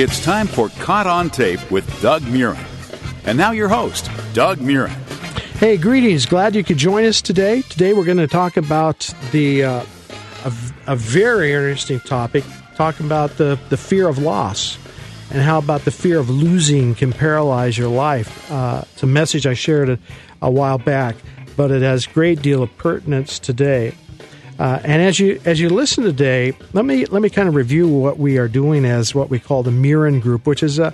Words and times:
It's 0.00 0.24
time 0.24 0.46
for 0.46 0.70
Caught 0.70 1.06
on 1.06 1.28
Tape 1.28 1.70
with 1.70 1.84
Doug 2.00 2.22
Murren. 2.22 2.56
And 3.26 3.36
now 3.36 3.50
your 3.50 3.68
host, 3.68 4.10
Doug 4.32 4.56
Murren. 4.56 4.88
Hey, 5.58 5.76
greetings. 5.76 6.24
Glad 6.24 6.56
you 6.56 6.64
could 6.64 6.78
join 6.78 7.04
us 7.04 7.20
today. 7.20 7.60
Today 7.60 7.92
we're 7.92 8.06
going 8.06 8.16
to 8.16 8.26
talk 8.26 8.56
about 8.56 9.12
the 9.30 9.62
uh, 9.62 9.84
a, 10.46 10.52
a 10.86 10.96
very 10.96 11.52
interesting 11.52 12.00
topic, 12.00 12.44
talking 12.76 13.04
about 13.04 13.36
the, 13.36 13.58
the 13.68 13.76
fear 13.76 14.08
of 14.08 14.16
loss 14.16 14.78
and 15.30 15.42
how 15.42 15.58
about 15.58 15.84
the 15.84 15.90
fear 15.90 16.18
of 16.18 16.30
losing 16.30 16.94
can 16.94 17.12
paralyze 17.12 17.76
your 17.76 17.90
life. 17.90 18.50
Uh, 18.50 18.84
it's 18.94 19.02
a 19.02 19.06
message 19.06 19.46
I 19.46 19.52
shared 19.52 19.90
a, 19.90 19.98
a 20.40 20.50
while 20.50 20.78
back, 20.78 21.14
but 21.58 21.70
it 21.70 21.82
has 21.82 22.06
great 22.06 22.40
deal 22.40 22.62
of 22.62 22.74
pertinence 22.78 23.38
today. 23.38 23.92
Uh, 24.60 24.78
and 24.84 25.00
as 25.00 25.18
you 25.18 25.40
as 25.46 25.58
you 25.58 25.70
listen 25.70 26.04
today, 26.04 26.52
let 26.74 26.84
me 26.84 27.06
let 27.06 27.22
me 27.22 27.30
kind 27.30 27.48
of 27.48 27.54
review 27.54 27.88
what 27.88 28.18
we 28.18 28.36
are 28.36 28.46
doing 28.46 28.84
as 28.84 29.14
what 29.14 29.30
we 29.30 29.38
call 29.38 29.62
the 29.62 29.70
Murren 29.70 30.20
Group, 30.20 30.46
which 30.46 30.62
is 30.62 30.78
a 30.78 30.92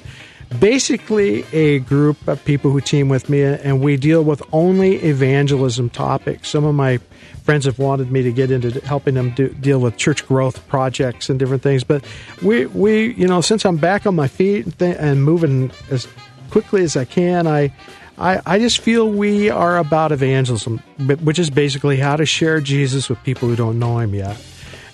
basically 0.61 1.45
a 1.53 1.81
group 1.81 2.29
of 2.29 2.45
people 2.45 2.71
who 2.71 2.81
team 2.81 3.09
with 3.09 3.29
me, 3.29 3.43
and 3.43 3.81
we 3.81 3.97
deal 3.97 4.23
with 4.23 4.41
only 4.53 4.99
evangelism 4.99 5.91
topics. 5.91 6.49
Some 6.49 6.65
of 6.65 6.77
my 6.77 6.99
friends 7.43 7.65
have 7.65 7.81
wanted 7.81 8.13
me 8.13 8.23
to 8.23 8.31
get 8.31 8.53
into 8.53 8.71
helping 8.87 9.15
them 9.15 9.33
do, 9.33 9.49
deal 9.49 9.81
with 9.81 9.97
church 9.97 10.25
growth 10.29 10.65
projects 10.69 11.29
and 11.29 11.37
different 11.37 11.65
things, 11.65 11.83
but 11.83 12.05
we 12.43 12.67
we 12.67 13.15
you 13.15 13.27
know 13.27 13.41
since 13.41 13.67
I'm 13.67 13.79
back 13.79 14.07
on 14.07 14.15
my 14.15 14.29
feet 14.29 14.65
and, 14.65 14.79
th- 14.79 14.97
and 15.01 15.25
moving 15.25 15.73
as 15.91 16.07
quickly 16.51 16.85
as 16.85 16.97
I 16.97 17.05
can, 17.05 17.49
I 17.49 17.73
I, 18.19 18.41
I 18.47 18.59
just 18.59 18.79
feel 18.79 19.09
we 19.09 19.51
are 19.51 19.79
about 19.79 20.13
evangelism, 20.13 20.79
which 21.23 21.39
is 21.39 21.51
basically 21.51 21.99
how 21.99 22.17
to 22.17 22.25
share 22.27 22.61
Jesus 22.61 23.09
with 23.09 23.23
people 23.23 23.49
who 23.49 23.57
don't 23.57 23.79
know 23.79 23.99
him 23.99 24.15
yet. 24.15 24.43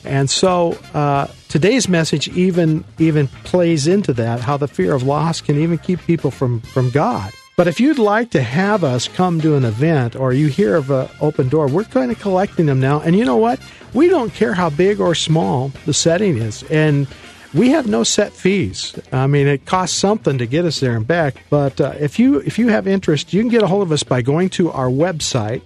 And 0.05 0.29
so 0.29 0.73
uh, 0.95 1.29
today's 1.49 1.89
message 1.89 2.29
even 2.29 2.85
even 2.99 3.29
plays 3.45 3.87
into 3.87 4.13
that, 4.15 4.41
how 4.41 4.57
the 4.57 4.67
fear 4.67 4.95
of 4.95 5.05
loss 5.05 5.41
can 5.41 5.59
even 5.61 5.79
keep 5.79 6.01
people 6.01 6.31
from, 6.31 6.61
from 6.61 6.91
God. 6.91 7.33
But 7.57 7.69
if 7.69 7.79
you'd 7.79 7.99
like 7.99 8.31
to 8.31 8.43
have 8.43 8.83
us 8.83 9.07
come 9.07 9.41
to 9.43 9.55
an 9.57 9.65
event 9.65 10.17
or 10.17 10.33
you 10.33 10.49
hear 10.49 10.75
of 10.75 10.91
an 10.91 11.09
open 11.21 11.49
door, 11.49 11.69
we're 11.69 11.85
kind 11.85 12.11
of 12.11 12.19
collecting 12.19 12.67
them 12.67 12.81
now. 12.81 13.01
And 13.01 13.15
you 13.15 13.25
know 13.25 13.37
what? 13.37 13.61
We 13.93 14.09
don't 14.09 14.33
care 14.33 14.55
how 14.55 14.71
big 14.71 15.01
or 15.01 15.15
small 15.15 15.71
the 15.85 15.93
setting 15.93 16.39
is. 16.39 16.63
And 16.65 17.07
we 17.55 17.71
have 17.71 17.87
no 17.87 18.03
set 18.03 18.33
fees. 18.33 18.99
I 19.13 19.27
mean, 19.27 19.47
it 19.47 19.67
costs 19.67 19.97
something 19.97 20.39
to 20.39 20.47
get 20.47 20.65
us 20.65 20.81
there 20.81 20.97
and 20.97 21.07
back. 21.07 21.43
But 21.51 21.81
uh, 21.81 21.95
if 21.99 22.19
you 22.19 22.39
if 22.41 22.59
you 22.59 22.69
have 22.69 22.87
interest, 22.87 23.33
you 23.33 23.41
can 23.41 23.51
get 23.51 23.63
a 23.63 23.67
hold 23.67 23.83
of 23.83 23.93
us 23.93 24.03
by 24.03 24.23
going 24.23 24.49
to 24.51 24.71
our 24.71 24.89
website. 24.89 25.63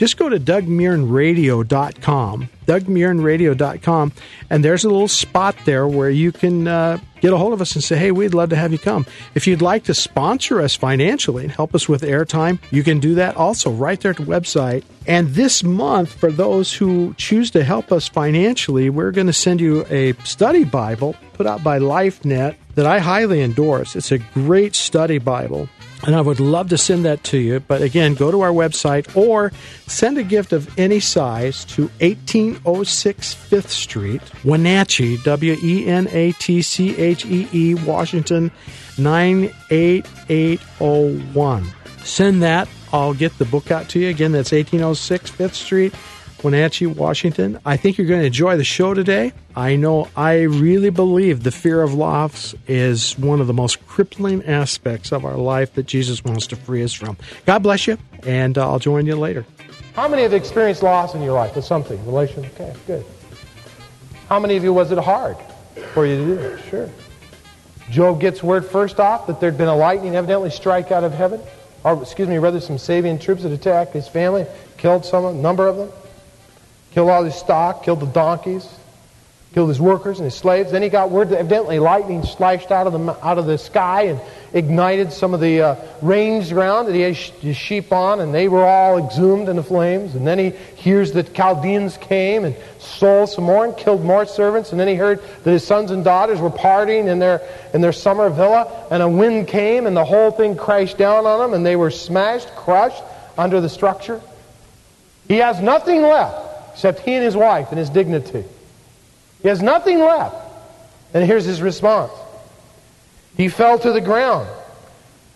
Just 0.00 0.16
go 0.16 0.30
to 0.30 0.40
dougmurrenradio.com, 0.40 2.48
dougmurrenradio.com, 2.64 4.12
and 4.48 4.64
there's 4.64 4.84
a 4.84 4.88
little 4.88 5.08
spot 5.08 5.54
there 5.66 5.86
where 5.86 6.08
you 6.08 6.32
can 6.32 6.66
uh, 6.66 6.96
get 7.20 7.34
a 7.34 7.36
hold 7.36 7.52
of 7.52 7.60
us 7.60 7.74
and 7.74 7.84
say, 7.84 7.98
hey, 7.98 8.10
we'd 8.10 8.32
love 8.32 8.48
to 8.48 8.56
have 8.56 8.72
you 8.72 8.78
come. 8.78 9.04
If 9.34 9.46
you'd 9.46 9.60
like 9.60 9.84
to 9.84 9.92
sponsor 9.92 10.62
us 10.62 10.74
financially 10.74 11.44
and 11.44 11.52
help 11.52 11.74
us 11.74 11.86
with 11.86 12.00
airtime, 12.00 12.60
you 12.70 12.82
can 12.82 12.98
do 12.98 13.14
that 13.16 13.36
also 13.36 13.70
right 13.70 14.00
there 14.00 14.12
at 14.12 14.16
the 14.16 14.22
website. 14.22 14.84
And 15.06 15.34
this 15.34 15.62
month, 15.62 16.14
for 16.14 16.32
those 16.32 16.72
who 16.72 17.12
choose 17.18 17.50
to 17.50 17.62
help 17.62 17.92
us 17.92 18.08
financially, 18.08 18.88
we're 18.88 19.10
going 19.10 19.26
to 19.26 19.34
send 19.34 19.60
you 19.60 19.84
a 19.90 20.14
study 20.24 20.64
Bible 20.64 21.14
put 21.34 21.46
out 21.46 21.62
by 21.62 21.78
LifeNet 21.78 22.56
that 22.74 22.86
I 22.86 23.00
highly 23.00 23.42
endorse. 23.42 23.94
It's 23.94 24.12
a 24.12 24.18
great 24.18 24.74
study 24.74 25.18
Bible 25.18 25.68
and 26.06 26.16
I 26.16 26.20
would 26.20 26.40
love 26.40 26.68
to 26.70 26.78
send 26.78 27.04
that 27.04 27.22
to 27.24 27.38
you. 27.38 27.60
But 27.60 27.82
again, 27.82 28.14
go 28.14 28.30
to 28.30 28.40
our 28.40 28.52
website 28.52 29.14
or 29.16 29.52
send 29.86 30.16
a 30.18 30.22
gift 30.22 30.52
of 30.52 30.78
any 30.78 31.00
size 31.00 31.64
to 31.66 31.82
1806 32.00 33.34
Fifth 33.34 33.70
Street, 33.70 34.22
Wenatchee, 34.44 35.18
W 35.18 35.56
E 35.62 35.86
N 35.86 36.08
A 36.10 36.32
T 36.32 36.62
C 36.62 36.96
H 36.96 37.26
E 37.26 37.46
E, 37.52 37.74
Washington 37.74 38.50
98801. 38.98 41.66
Send 42.02 42.42
that. 42.42 42.68
I'll 42.92 43.14
get 43.14 43.38
the 43.38 43.44
book 43.44 43.70
out 43.70 43.88
to 43.90 44.00
you. 44.00 44.08
Again, 44.08 44.32
that's 44.32 44.50
1806 44.52 45.30
Fifth 45.30 45.54
Street, 45.54 45.94
Wenatchee, 46.42 46.86
Washington. 46.86 47.60
I 47.64 47.76
think 47.76 47.98
you're 47.98 48.06
going 48.06 48.20
to 48.20 48.26
enjoy 48.26 48.56
the 48.56 48.64
show 48.64 48.94
today. 48.94 49.32
I 49.54 49.76
know 49.76 50.08
I 50.16 50.42
really 50.42 50.90
believe 50.90 51.42
the 51.42 51.50
fear 51.50 51.82
of 51.82 51.94
loss 51.94 52.54
is 52.66 53.18
one 53.18 53.40
of 53.40 53.46
the 53.46 53.52
most 53.52 53.86
crippling 53.86 54.44
aspects 54.44 55.12
of 55.12 55.24
our 55.24 55.36
life 55.36 55.74
that 55.74 55.86
Jesus 55.86 56.24
wants 56.24 56.46
to 56.48 56.56
free 56.56 56.82
us 56.82 56.92
from. 56.92 57.16
God 57.46 57.62
bless 57.62 57.86
you, 57.86 57.98
and 58.24 58.56
uh, 58.56 58.70
I'll 58.70 58.78
join 58.78 59.06
you 59.06 59.16
later. 59.16 59.44
How 59.94 60.08
many 60.08 60.22
have 60.22 60.32
experienced 60.32 60.82
loss 60.82 61.14
in 61.14 61.22
your 61.22 61.32
life 61.32 61.56
with 61.56 61.64
something? 61.64 62.04
Relation? 62.06 62.44
Okay, 62.46 62.72
good. 62.86 63.04
How 64.28 64.38
many 64.38 64.56
of 64.56 64.64
you 64.64 64.72
was 64.72 64.92
it 64.92 64.98
hard 64.98 65.36
for 65.92 66.06
you 66.06 66.16
to 66.16 66.24
do 66.24 66.40
it? 66.40 66.64
Sure. 66.70 66.88
Job 67.90 68.20
gets 68.20 68.42
word 68.42 68.64
first 68.64 69.00
off 69.00 69.26
that 69.26 69.40
there'd 69.40 69.58
been 69.58 69.68
a 69.68 69.76
lightning 69.76 70.14
evidently 70.14 70.50
strike 70.50 70.92
out 70.92 71.02
of 71.02 71.12
heaven, 71.12 71.40
or 71.82 72.00
excuse 72.00 72.28
me, 72.28 72.38
rather 72.38 72.60
some 72.60 72.76
Sabean 72.76 73.20
troops 73.20 73.42
that 73.42 73.50
attacked 73.50 73.92
his 73.92 74.06
family, 74.06 74.46
killed 74.78 75.04
some, 75.04 75.24
a 75.24 75.32
number 75.32 75.66
of 75.66 75.76
them. 75.76 75.90
Killed 76.92 77.08
all 77.08 77.22
his 77.22 77.36
stock, 77.36 77.84
killed 77.84 78.00
the 78.00 78.06
donkeys, 78.06 78.68
killed 79.54 79.68
his 79.68 79.80
workers 79.80 80.18
and 80.18 80.24
his 80.24 80.34
slaves. 80.34 80.70
Then 80.70 80.82
he 80.82 80.88
got 80.88 81.10
word 81.10 81.30
that 81.30 81.38
evidently 81.38 81.78
lightning 81.78 82.24
slashed 82.24 82.70
out 82.70 82.86
of 82.86 82.92
the, 82.92 83.26
out 83.26 83.38
of 83.38 83.46
the 83.46 83.58
sky 83.58 84.02
and 84.02 84.20
ignited 84.52 85.12
some 85.12 85.32
of 85.32 85.40
the 85.40 85.60
uh, 85.60 85.76
range 86.02 86.50
ground 86.50 86.88
that 86.88 86.94
he 86.94 87.00
had 87.00 87.14
his 87.14 87.56
sheep 87.56 87.92
on, 87.92 88.20
and 88.20 88.34
they 88.34 88.48
were 88.48 88.64
all 88.64 88.98
exhumed 88.98 89.48
in 89.48 89.56
the 89.56 89.62
flames. 89.62 90.16
And 90.16 90.26
then 90.26 90.38
he 90.38 90.50
hears 90.50 91.12
that 91.12 91.32
Chaldeans 91.32 91.96
came 91.96 92.44
and 92.44 92.56
stole 92.78 93.28
some 93.28 93.44
more 93.44 93.64
and 93.64 93.76
killed 93.76 94.04
more 94.04 94.26
servants. 94.26 94.72
And 94.72 94.80
then 94.80 94.88
he 94.88 94.96
heard 94.96 95.20
that 95.44 95.50
his 95.50 95.64
sons 95.64 95.92
and 95.92 96.04
daughters 96.04 96.40
were 96.40 96.50
partying 96.50 97.06
in 97.06 97.20
their, 97.20 97.40
in 97.72 97.80
their 97.80 97.92
summer 97.92 98.30
villa, 98.30 98.86
and 98.90 99.00
a 99.00 99.08
wind 99.08 99.46
came, 99.46 99.86
and 99.86 99.96
the 99.96 100.04
whole 100.04 100.30
thing 100.32 100.56
crashed 100.56 100.98
down 100.98 101.26
on 101.26 101.38
them, 101.38 101.54
and 101.54 101.64
they 101.64 101.76
were 101.76 101.92
smashed, 101.92 102.48
crushed 102.56 103.02
under 103.38 103.60
the 103.60 103.68
structure. 103.68 104.20
He 105.28 105.36
has 105.36 105.60
nothing 105.60 106.02
left 106.02 106.49
except 106.72 107.00
he 107.00 107.14
and 107.14 107.24
his 107.24 107.36
wife 107.36 107.68
and 107.70 107.78
his 107.78 107.90
dignity. 107.90 108.44
He 109.42 109.48
has 109.48 109.62
nothing 109.62 110.00
left. 110.00 110.36
And 111.12 111.24
here's 111.24 111.44
his 111.44 111.60
response 111.60 112.12
He 113.36 113.48
fell 113.48 113.78
to 113.78 113.92
the 113.92 114.00
ground 114.00 114.48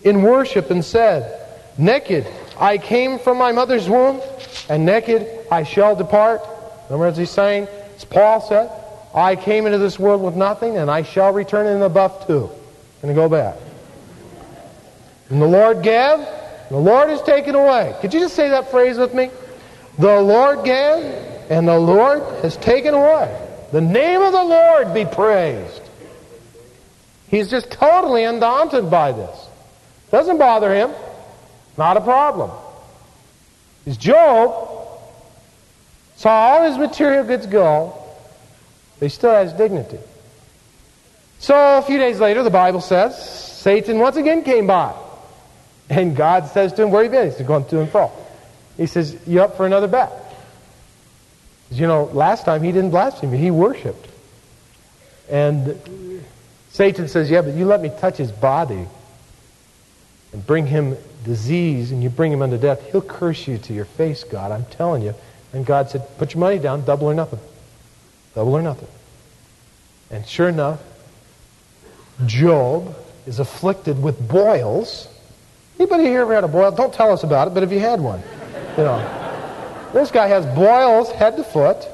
in 0.03 0.23
worship 0.23 0.71
and 0.71 0.85
said, 0.85 1.41
Naked 1.77 2.27
I 2.59 2.79
came 2.79 3.19
from 3.19 3.39
my 3.39 3.53
mother's 3.53 3.89
womb, 3.89 4.21
and 4.69 4.87
naked 4.87 5.27
I 5.51 5.65
shall 5.65 5.97
depart. 5.97 6.43
Remember 6.85 7.07
as 7.07 7.17
he's 7.17 7.31
saying, 7.31 7.67
as 7.97 8.05
Paul 8.05 8.41
said, 8.41 8.71
I 9.15 9.37
came 9.37 9.67
into 9.67 9.79
this 9.79 9.99
world 9.99 10.23
with 10.23 10.37
nothing, 10.37 10.77
and 10.77 10.91
I 10.91 11.03
shall 11.03 11.33
return 11.33 11.67
in 11.67 11.81
the 11.81 11.89
buff 11.89 12.27
too. 12.27 12.51
And 13.03 13.15
go 13.15 13.29
back. 13.29 13.57
And 15.31 15.43
the 15.43 15.47
Lord 15.47 15.83
gave, 15.83 16.19
and 16.19 16.71
the 16.71 16.79
Lord 16.79 17.11
is 17.11 17.21
taken 17.23 17.55
away. 17.55 17.95
Could 18.01 18.15
you 18.15 18.21
just 18.21 18.35
say 18.35 18.49
that 18.51 18.71
phrase 18.71 18.99
with 18.99 19.15
me? 19.15 19.31
The 19.99 20.21
Lord 20.21 20.65
gave, 20.65 21.05
and 21.51 21.69
the 21.69 21.79
Lord 21.79 22.23
has 22.43 22.57
taken 22.57 22.95
away. 22.95 23.41
The 23.73 23.81
name 23.81 24.21
of 24.21 24.33
the 24.33 24.43
Lord 24.43 24.95
be 24.95 25.05
praised. 25.05 25.83
He's 27.29 27.51
just 27.51 27.71
totally 27.71 28.25
undaunted 28.25 28.91
by 28.91 29.13
this. 29.13 29.47
Doesn't 30.11 30.39
bother 30.39 30.75
him. 30.75 30.93
Not 31.77 31.97
a 31.97 32.01
problem. 32.01 32.51
His 33.85 33.97
Job 33.97 34.69
saw 36.17 36.31
all 36.31 36.69
his 36.69 36.79
material 36.79 37.25
goods 37.25 37.47
go, 37.47 37.95
but 38.99 39.07
he 39.07 39.09
still 39.11 39.33
has 39.33 39.53
dignity. 39.53 39.99
So 41.41 41.79
a 41.79 41.83
few 41.83 41.99
days 41.99 42.21
later, 42.21 42.43
the 42.43 42.51
Bible 42.51 42.81
says, 42.81 43.19
Satan 43.61 43.99
once 43.99 44.17
again 44.17 44.45
came 44.45 44.67
by. 44.67 44.95
And 45.91 46.17
God 46.17 46.47
says 46.47 46.73
to 46.75 46.83
him, 46.83 46.91
Where 46.91 47.03
have 47.03 47.13
you 47.13 47.19
been? 47.19 47.31
He's 47.31 47.47
going 47.47 47.67
to 47.67 47.81
and 47.81 47.91
fro. 47.91 48.11
He 48.77 48.87
says, 48.87 49.17
You 49.27 49.43
up 49.43 49.57
for 49.57 49.67
another 49.67 49.89
bet? 49.89 50.13
You 51.71 51.87
know, 51.87 52.05
last 52.05 52.45
time 52.45 52.63
he 52.63 52.73
didn't 52.73 52.91
blaspheme, 52.91 53.33
he 53.33 53.51
worshiped. 53.51 54.09
And 55.29 55.79
Satan 56.71 57.09
says, 57.09 57.31
Yeah, 57.31 57.43
but 57.43 57.55
you 57.55 57.65
let 57.65 57.81
me 57.81 57.91
touch 57.99 58.17
his 58.17 58.33
body 58.33 58.87
and 60.33 60.47
bring 60.47 60.67
him 60.67 60.97
disease 61.25 61.91
and 61.91 62.03
you 62.03 62.11
bring 62.11 62.33
him 62.33 62.43
unto 62.43 62.59
death. 62.59 62.91
He'll 62.91 63.01
curse 63.01 63.47
you 63.49 63.59
to 63.59 63.73
your 63.73 63.85
face, 63.85 64.25
God. 64.25 64.53
I'm 64.53 64.65
telling 64.67 65.03
you. 65.03 65.15
And 65.53 65.65
God 65.65 65.91
said, 65.91 66.03
Put 66.19 66.35
your 66.35 66.41
money 66.41 66.59
down, 66.59 66.85
double 66.85 67.07
or 67.07 67.15
nothing. 67.15 67.41
Double 68.35 68.53
or 68.53 68.63
nothing. 68.63 68.89
And 70.11 70.27
sure 70.27 70.49
enough, 70.49 70.83
Job 72.27 72.97
is 73.27 73.39
afflicted 73.39 74.01
with 74.03 74.29
boils. 74.29 75.09
Anybody 75.79 76.05
here 76.05 76.23
ever 76.23 76.35
had 76.35 76.45
a 76.45 76.49
boil? 76.49 76.71
Don't 76.71 76.93
tell 76.93 77.13
us 77.13 77.25
about 77.25 77.49
it, 77.49 77.55
but 77.55 77.63
if 77.63 77.73
you 77.73 77.81
had 77.81 78.01
one, 78.01 78.23
you 78.77 78.85
know. 78.85 79.91
This 79.93 80.11
guy 80.11 80.27
has 80.27 80.45
boils 80.55 81.11
head 81.13 81.37
to 81.37 81.45
foot. 81.45 81.87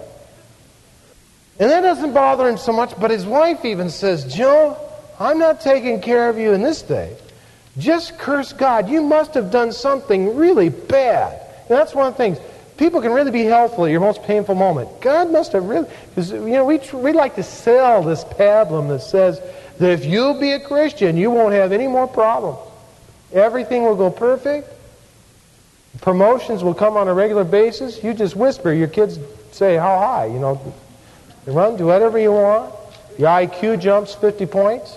And 1.58 1.70
that 1.70 1.82
doesn't 1.82 2.14
bother 2.14 2.48
him 2.48 2.56
so 2.56 2.72
much, 2.72 2.98
but 2.98 3.10
his 3.10 3.26
wife 3.26 3.66
even 3.66 3.90
says, 3.90 4.24
Joe, 4.32 4.78
I'm 5.18 5.38
not 5.38 5.60
taking 5.60 6.00
care 6.00 6.30
of 6.30 6.38
you 6.38 6.52
in 6.52 6.62
this 6.62 6.80
day. 6.80 7.14
Just 7.76 8.18
curse 8.18 8.54
God. 8.54 8.88
You 8.88 9.02
must 9.02 9.34
have 9.34 9.50
done 9.50 9.72
something 9.72 10.36
really 10.36 10.70
bad. 10.70 11.38
And 11.68 11.78
that's 11.78 11.94
one 11.94 12.06
of 12.06 12.14
the 12.14 12.16
things. 12.16 12.38
people 12.80 13.02
can 13.02 13.12
really 13.12 13.30
be 13.30 13.44
helpful 13.44 13.84
at 13.84 13.90
your 13.90 14.00
most 14.00 14.22
painful 14.22 14.54
moment. 14.54 15.02
God 15.02 15.30
must 15.30 15.52
have 15.52 15.64
really, 15.64 15.86
because, 16.08 16.32
you 16.32 16.48
know, 16.48 16.64
we, 16.64 16.78
we 16.94 17.12
like 17.12 17.34
to 17.34 17.42
sell 17.42 18.02
this 18.02 18.24
pablum 18.24 18.88
that 18.88 19.02
says 19.02 19.38
that 19.78 19.90
if 19.90 20.06
you 20.06 20.38
be 20.40 20.52
a 20.52 20.60
Christian, 20.60 21.18
you 21.18 21.30
won't 21.30 21.52
have 21.52 21.72
any 21.72 21.86
more 21.86 22.08
problems. 22.08 22.58
Everything 23.34 23.82
will 23.82 23.96
go 23.96 24.10
perfect. 24.10 24.66
Promotions 26.00 26.62
will 26.62 26.74
come 26.74 26.96
on 26.96 27.08
a 27.08 27.14
regular 27.14 27.44
basis. 27.44 28.02
You 28.02 28.14
just 28.14 28.36
whisper. 28.36 28.72
Your 28.72 28.88
kids 28.88 29.18
say, 29.52 29.76
how 29.76 29.98
high? 29.98 30.26
You 30.26 30.38
know, 30.38 30.74
run, 31.46 31.76
do 31.76 31.86
whatever 31.86 32.18
you 32.18 32.32
want. 32.32 32.72
Your 33.18 33.28
IQ 33.28 33.80
jumps 33.80 34.14
50 34.14 34.46
points. 34.46 34.96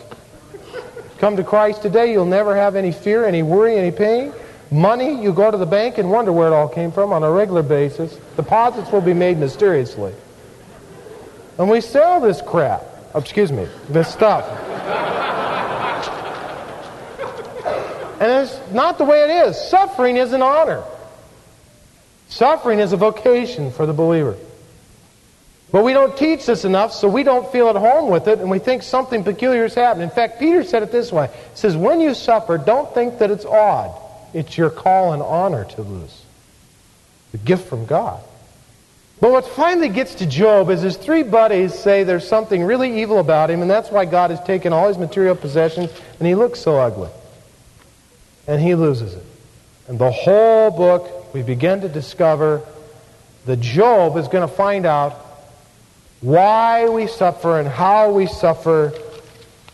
Come 1.18 1.36
to 1.38 1.44
Christ 1.44 1.81
today, 1.81 2.12
you'll 2.12 2.25
never 2.25 2.56
have 2.56 2.75
any 2.75 2.92
fear, 2.92 3.25
any 3.25 3.44
worry, 3.44 3.78
any 3.78 3.92
pain. 3.92 4.34
Money, 4.72 5.22
you 5.22 5.31
go 5.34 5.51
to 5.51 5.57
the 5.57 5.66
bank 5.66 5.98
and 5.98 6.10
wonder 6.10 6.31
where 6.31 6.48
it 6.48 6.54
all 6.54 6.68
came 6.68 6.92
from 6.92 7.13
on 7.13 7.24
a 7.24 7.31
regular 7.31 7.63
basis. 7.63 8.18
Deposits 8.36 8.92
will 8.92 9.01
be 9.01 9.13
made 9.13 9.38
mysteriously. 9.38 10.13
And 11.57 11.69
we 11.69 11.80
sell 11.81 12.19
this 12.19 12.42
crap. 12.42 12.81
Oh, 13.13 13.19
excuse 13.19 13.51
me, 13.51 13.68
this 13.89 14.12
stuff. 14.12 14.46
And 18.24 18.31
it's 18.48 18.58
not 18.72 18.98
the 18.98 19.04
way 19.04 19.22
it 19.24 19.48
is. 19.50 19.58
Suffering 19.70 20.16
is 20.16 20.31
an 20.31 20.42
honor. 20.42 20.81
Suffering 22.30 22.80
is 22.80 22.94
a 22.94 22.98
vocation 22.98 23.70
for 23.70 23.86
the 23.86 23.92
believer. 23.92 24.38
But 25.74 25.84
we 25.84 25.92
don't 25.92 26.16
teach 26.16 26.46
this 26.46 26.64
enough, 26.64 26.94
so 26.94 27.10
we 27.10 27.24
don't 27.24 27.52
feel 27.52 27.68
at 27.68 27.75
home 27.75 28.10
with 28.10 28.30
it, 28.30 28.40
and 28.40 28.50
we 28.50 28.60
think 28.60 28.84
something 28.84 29.25
peculiar 29.25 29.64
has 29.64 29.74
happened. 29.74 30.04
In 30.04 30.10
fact, 30.10 30.40
Peter 30.40 30.64
said 30.64 30.84
it 30.84 30.92
this 30.92 31.12
way. 31.12 31.28
He 31.28 31.58
says, 31.58 31.75
When 31.75 32.00
you 32.00 32.14
suffer, 32.14 32.58
don't 32.58 32.94
think 32.94 33.20
that 33.20 33.30
it's 33.30 33.44
odd. 33.44 33.94
It's 34.34 34.58
your 34.58 34.70
call 34.70 35.12
and 35.12 35.22
honor 35.22 35.66
to 35.66 35.81
lose. 35.81 36.24
The 37.34 37.40
gift 37.40 37.68
from 37.68 37.86
God. 37.86 38.24
But 39.20 39.31
what 39.31 39.46
finally 39.50 39.90
gets 39.90 40.16
to 40.16 40.25
Job 40.25 40.70
is 40.70 40.81
his 40.81 40.96
three 40.96 41.24
buddies 41.24 41.74
say 41.78 42.06
there's 42.06 42.25
something 42.25 42.64
really 42.64 43.02
evil 43.02 43.20
about 43.20 43.50
him, 43.50 43.62
and 43.62 43.70
that's 43.70 43.92
why 43.92 44.06
God 44.06 44.30
has 44.30 44.40
taken 44.46 44.72
all 44.72 44.88
his 44.88 44.98
material 44.98 45.36
possessions, 45.36 45.92
and 46.20 46.28
he 46.28 46.36
looks 46.36 46.62
so 46.62 46.80
ugly. 46.80 47.10
And 48.48 48.62
he 48.62 48.75
loses 48.75 49.13
it. 49.13 49.25
And 49.88 50.00
the 50.00 50.12
whole 50.12 50.72
book, 50.72 51.34
we 51.34 51.42
begin 51.44 51.81
to 51.81 51.90
discover 51.90 52.62
that 53.45 53.60
Job 53.60 54.18
is 54.18 54.28
going 54.28 54.48
to 54.48 54.54
find 54.54 54.86
out 54.86 55.13
why 56.22 56.88
we 56.88 57.07
suffer 57.07 57.60
and 57.60 57.68
how 57.68 58.12
we 58.12 58.28
suffer. 58.28 58.94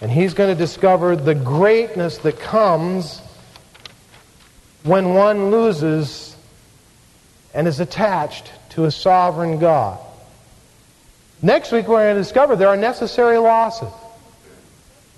And 0.01 0.09
he's 0.09 0.33
going 0.33 0.49
to 0.49 0.59
discover 0.59 1.15
the 1.15 1.35
greatness 1.35 2.17
that 2.19 2.39
comes 2.39 3.21
when 4.83 5.13
one 5.13 5.51
loses 5.51 6.35
and 7.53 7.67
is 7.67 7.79
attached 7.79 8.51
to 8.69 8.85
a 8.85 8.91
sovereign 8.91 9.59
God. 9.59 9.99
Next 11.41 11.71
week, 11.71 11.87
we're 11.87 12.03
going 12.03 12.15
to 12.15 12.21
discover 12.21 12.55
there 12.55 12.67
are 12.67 12.77
necessary 12.77 13.37
losses. 13.37 13.89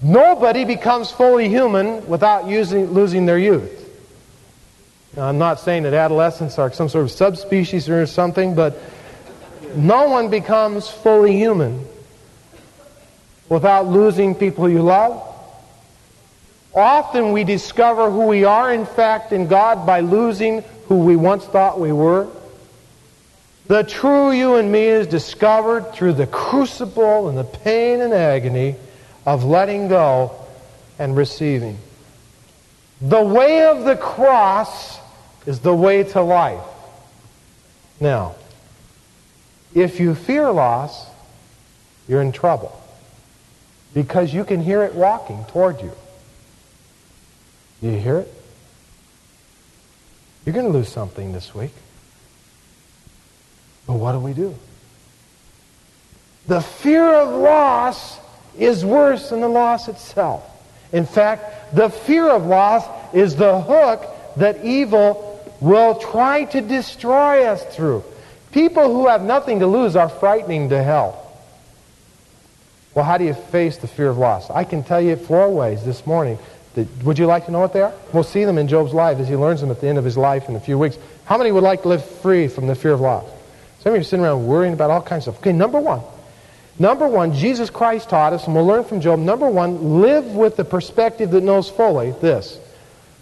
Nobody 0.01 0.65
becomes 0.65 1.12
fully 1.12 1.48
human 1.48 2.07
without 2.07 2.48
using, 2.48 2.92
losing 2.92 3.25
their 3.25 3.38
youth. 3.38 3.77
Now, 5.15 5.27
I'm 5.27 5.38
not 5.38 5.59
saying 5.59 5.83
that 5.83 5.94
adolescents 5.94 6.57
are 6.57 6.71
some 6.71 6.89
sort 6.89 7.03
of 7.03 7.12
subspecies 7.12 7.88
or 7.89 8.06
something, 8.06 8.56
but 8.56 8.80
no 9.75 10.09
one 10.09 10.30
becomes 10.30 10.89
fully 10.89 11.33
human 11.33 11.86
without 13.48 13.88
losing 13.88 14.33
people 14.33 14.69
you 14.69 14.81
love. 14.81 15.27
Often 16.74 17.33
we 17.33 17.44
discover 17.44 18.09
who 18.09 18.27
we 18.27 18.45
are, 18.45 18.74
in 18.74 18.86
fact, 18.86 19.33
in 19.33 19.47
God 19.47 19.86
by 19.86 20.00
losing 20.00 20.62
who 20.88 21.00
we 21.00 21.15
once 21.15 21.45
thought 21.45 21.80
we 21.80 21.92
were. 21.92 22.27
The 23.68 23.83
true 23.83 24.31
you 24.31 24.56
and 24.56 24.71
me 24.71 24.86
is 24.86 25.07
discovered 25.07 25.94
through 25.94 26.13
the 26.13 26.27
crucible 26.27 27.30
and 27.30 27.38
the 27.38 27.44
pain 27.44 28.01
and 28.01 28.13
agony 28.13 28.77
of 29.25 29.44
letting 29.44 29.88
go 29.88 30.35
and 30.97 31.15
receiving. 31.15 31.77
The 33.01 33.21
way 33.21 33.65
of 33.65 33.83
the 33.85 33.95
cross 33.95 35.00
is 35.45 35.59
the 35.59 35.73
way 35.73 36.03
to 36.03 36.21
life. 36.21 36.63
Now, 38.00 38.35
if 39.73 40.00
you 40.00 40.15
fear 40.15 40.51
loss, 40.51 41.07
you're 42.07 42.21
in 42.21 42.31
trouble 42.31 42.79
because 43.94 44.33
you 44.33 44.44
can 44.44 44.62
hear 44.62 44.83
it 44.83 44.94
walking 44.94 45.45
toward 45.45 45.81
you. 45.81 45.91
Do 47.81 47.89
you 47.89 48.00
hear 48.00 48.18
it? 48.19 48.33
You're 50.45 50.53
going 50.53 50.65
to 50.65 50.71
lose 50.71 50.89
something 50.89 51.33
this 51.33 51.53
week. 51.53 51.73
But 53.88 53.94
what 53.94 54.13
do 54.13 54.19
we 54.19 54.33
do? 54.33 54.56
The 56.47 56.62
fear 56.62 57.03
of 57.03 57.29
loss 57.41 58.19
is 58.57 58.83
worse 58.86 59.30
than 59.30 59.42
the 59.42 59.48
loss 59.48 59.88
itself. 59.88 60.44
In 60.92 61.06
fact, 61.06 61.75
the 61.75 61.89
fear 61.89 62.30
of 62.30 62.45
loss 62.45 62.86
is 63.13 63.36
the 63.36 63.62
hook 63.62 64.06
that 64.38 64.63
evil 64.63 65.27
will 65.62 65.95
try 65.95 66.45
to 66.45 66.62
destroy 66.62 67.45
us 67.45 67.63
through. 67.75 68.03
People 68.51 68.94
who 68.94 69.07
have 69.07 69.24
nothing 69.24 69.59
to 69.59 69.68
lose 69.68 69.95
are 69.95 70.09
frightening 70.09 70.69
to 70.69 70.83
hell. 70.83 71.18
Well, 72.94 73.06
how 73.06 73.18
do 73.18 73.24
you 73.24 73.33
face 73.33 73.77
the 73.77 73.88
fear 73.88 74.09
of 74.09 74.18
loss? 74.18 74.50
I 74.50 74.65
can 74.65 74.83
tell 74.83 75.00
you 75.00 75.15
four 75.15 75.50
ways 75.50 75.86
this 75.86 76.06
morning. 76.06 76.38
Would 77.04 77.18
you 77.19 77.25
like 77.25 77.45
to 77.45 77.51
know 77.51 77.59
what 77.59 77.74
they 77.74 77.81
are? 77.81 77.94
We'll 78.12 78.24
see 78.24 78.44
them 78.44 78.57
in 78.57 78.68
Job's 78.68 78.94
life 78.94 79.18
as 79.19 79.30
he 79.30 79.36
learns 79.36 79.62
them 79.62 79.71
at 79.71 79.80
the 79.80 79.88
end 79.88 79.97
of 79.97 80.04
his 80.04 80.18
life 80.18 80.50
in 80.50 80.56
a 80.56 80.59
few 80.59 80.77
weeks. 80.77 80.97
How 81.25 81.38
many 81.38 81.51
would 81.51 81.63
like 81.63 81.83
to 81.83 81.88
live 81.88 82.04
free 82.04 82.47
from 82.47 82.68
the 82.68 82.75
fear 82.75 82.92
of 82.92 83.00
loss? 83.00 83.25
Some 83.80 83.94
of 83.94 83.95
you 83.95 84.01
are 84.01 84.04
sitting 84.04 84.25
around 84.25 84.45
worrying 84.45 84.74
about 84.74 84.89
all 84.89 85.01
kinds 85.01 85.27
of 85.27 85.36
stuff. 85.36 85.44
Okay, 85.44 85.54
number 85.54 85.80
one. 85.80 86.01
Number 86.81 87.07
one, 87.07 87.36
Jesus 87.36 87.69
Christ 87.69 88.10
taught 88.10 88.33
us, 88.33 88.48
and 88.48 88.56
we'll 88.56 88.66
learn 88.66 88.86
from 88.86 89.01
Job. 89.01 89.19
Number 89.19 89.48
one, 89.48 90.01
live 90.01 90.25
with 90.25 90.56
the 90.56 90.66
perspective 90.66 91.30
that 91.30 91.44
knows 91.44 91.69
fully 91.69 92.10
this. 92.10 92.60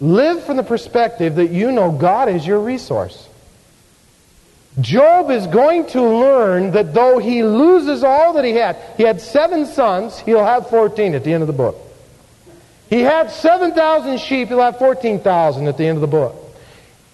Live 0.00 0.42
from 0.44 0.56
the 0.56 0.62
perspective 0.62 1.34
that 1.34 1.50
you 1.50 1.70
know 1.70 1.92
God 1.92 2.30
is 2.30 2.46
your 2.46 2.58
resource. 2.58 3.28
Job 4.80 5.30
is 5.30 5.46
going 5.46 5.88
to 5.88 6.00
learn 6.02 6.70
that 6.70 6.94
though 6.94 7.18
he 7.18 7.42
loses 7.42 8.02
all 8.02 8.32
that 8.32 8.46
he 8.46 8.52
had, 8.52 8.78
he 8.96 9.02
had 9.02 9.20
seven 9.20 9.66
sons, 9.66 10.18
he'll 10.20 10.42
have 10.42 10.70
14 10.70 11.14
at 11.14 11.22
the 11.22 11.34
end 11.34 11.42
of 11.42 11.46
the 11.46 11.52
book. 11.52 11.76
He 12.88 13.00
had 13.00 13.30
7,000 13.30 14.20
sheep, 14.20 14.48
he'll 14.48 14.62
have 14.62 14.78
14,000 14.78 15.68
at 15.68 15.76
the 15.76 15.84
end 15.84 15.98
of 15.98 16.00
the 16.00 16.06
book. 16.06 16.34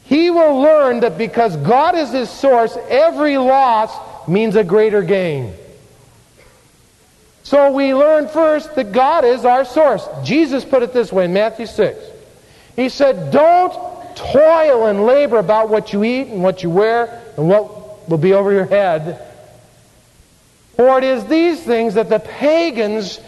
He 0.05 0.31
will 0.31 0.61
learn 0.61 1.01
that 1.01 1.19
because 1.19 1.57
God 1.57 1.97
is 1.97 2.13
his 2.13 2.31
source, 2.31 2.79
every 2.89 3.37
loss 3.37 4.29
means 4.29 4.55
a 4.55 4.63
greater 4.63 5.03
gain. 5.03 5.53
So 7.47 7.71
we 7.71 7.95
learn 7.95 8.27
first 8.27 8.75
that 8.75 8.91
God 8.91 9.25
is 9.25 9.45
our 9.45 9.65
source. 9.65 10.05
Jesus 10.25 10.65
put 10.65 10.83
it 10.83 10.93
this 10.93 11.12
way 11.12 11.26
in 11.26 11.33
Matthew 11.33 11.67
6. 11.67 11.97
He 12.75 12.88
said, 12.88 13.31
Don't 13.31 13.73
toil 14.17 14.87
and 14.87 15.07
labor 15.07 15.38
about 15.38 15.69
what 15.69 15.93
you 15.93 16.03
eat 16.03 16.26
and 16.26 16.43
what 16.43 16.65
you 16.65 16.71
wear 16.71 17.23
and 17.37 17.49
what 17.49 18.09
will 18.09 18.19
be 18.19 18.33
over 18.33 18.50
your 18.50 18.65
head. 18.65 19.25
For 20.75 20.99
it 20.99 21.05
is 21.05 21.25
these 21.26 21.62
things 21.62 21.95
that 21.95 22.09
the 22.09 22.19
pagans 22.19 23.21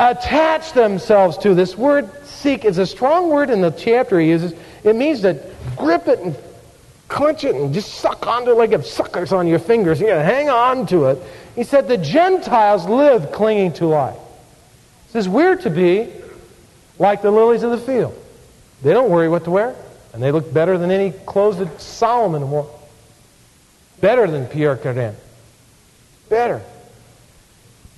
attach 0.00 0.72
themselves 0.72 1.36
to. 1.38 1.54
This 1.54 1.76
word 1.76 2.26
seek 2.26 2.64
is 2.64 2.78
a 2.78 2.86
strong 2.86 3.28
word 3.28 3.50
in 3.50 3.60
the 3.60 3.72
chapter 3.72 4.18
he 4.18 4.30
uses. 4.30 4.54
It 4.84 4.96
means 4.96 5.20
to 5.20 5.38
grip 5.76 6.08
it 6.08 6.20
and 6.20 6.34
clench 7.08 7.44
it 7.44 7.54
and 7.54 7.72
just 7.72 7.94
suck 7.94 8.26
onto 8.26 8.50
it 8.50 8.54
like 8.54 8.72
a 8.72 8.82
suckers 8.82 9.32
on 9.32 9.46
your 9.46 9.58
fingers. 9.58 10.00
You 10.00 10.08
know, 10.08 10.22
hang 10.22 10.48
on 10.48 10.86
to 10.88 11.06
it. 11.06 11.22
He 11.54 11.64
said 11.64 11.88
the 11.88 11.98
Gentiles 11.98 12.86
live 12.86 13.32
clinging 13.32 13.72
to 13.74 13.86
life. 13.86 14.16
It 15.08 15.12
says 15.12 15.28
we're 15.28 15.56
to 15.56 15.70
be 15.70 16.12
like 16.98 17.22
the 17.22 17.30
lilies 17.30 17.62
of 17.62 17.70
the 17.70 17.78
field. 17.78 18.16
They 18.82 18.92
don't 18.92 19.10
worry 19.10 19.28
what 19.28 19.44
to 19.44 19.50
wear, 19.50 19.74
and 20.12 20.22
they 20.22 20.32
look 20.32 20.52
better 20.52 20.76
than 20.78 20.90
any 20.90 21.12
clothes 21.12 21.58
that 21.58 21.80
Solomon 21.80 22.50
wore. 22.50 22.70
Better 24.00 24.30
than 24.30 24.46
Pierre 24.46 24.76
Cardin. 24.76 25.14
Better. 26.28 26.62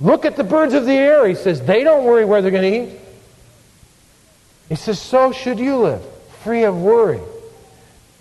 Look 0.01 0.25
at 0.25 0.37
the 0.37 0.45
birds 0.45 0.75
of 0.75 0.85
the 0.85 0.93
air. 0.93 1.27
He 1.27 1.35
says, 1.35 1.61
they 1.61 1.83
don't 1.83 2.05
worry 2.05 2.25
where 2.25 2.41
they're 2.41 2.53
going 2.53 2.87
to 2.87 2.93
eat. 2.93 3.01
He 4.69 4.77
says, 4.77 5.01
so 5.01 5.33
should 5.33 5.59
you 5.59 5.79
live, 5.79 6.03
free 6.45 6.65
of 6.65 6.81
worry, 6.81 7.21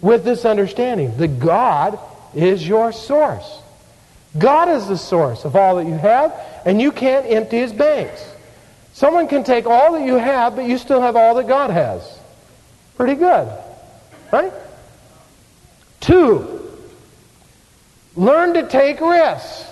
with 0.02 0.24
this 0.24 0.46
understanding 0.46 1.18
that 1.18 1.40
God 1.40 2.00
is 2.36 2.68
your 2.68 2.92
source. 2.92 3.62
God 4.38 4.70
is 4.70 4.88
the 4.88 4.98
source 4.98 5.46
of 5.46 5.56
all 5.56 5.78
that 5.78 5.88
you 5.88 5.98
have, 5.98 6.34
and 6.66 6.82
you 6.82 6.92
can't 6.92 7.26
empty 7.26 7.58
his 7.58 7.74
banks. 7.74 8.24
Someone 8.94 9.28
can 9.28 9.44
take 9.44 9.66
all 9.66 9.94
that 9.94 10.06
you 10.06 10.16
have, 10.16 10.56
but 10.56 10.66
you 10.66 10.78
still 10.78 11.02
have 11.02 11.16
all 11.16 11.36
that 11.36 11.48
God 11.48 11.70
has. 11.70 12.20
Pretty 12.96 13.16
good. 13.16 13.48
Right? 14.32 14.52
Two, 16.00 16.62
learn 18.16 18.54
to 18.56 18.68
take 18.68 19.00
risks. 19.02 19.66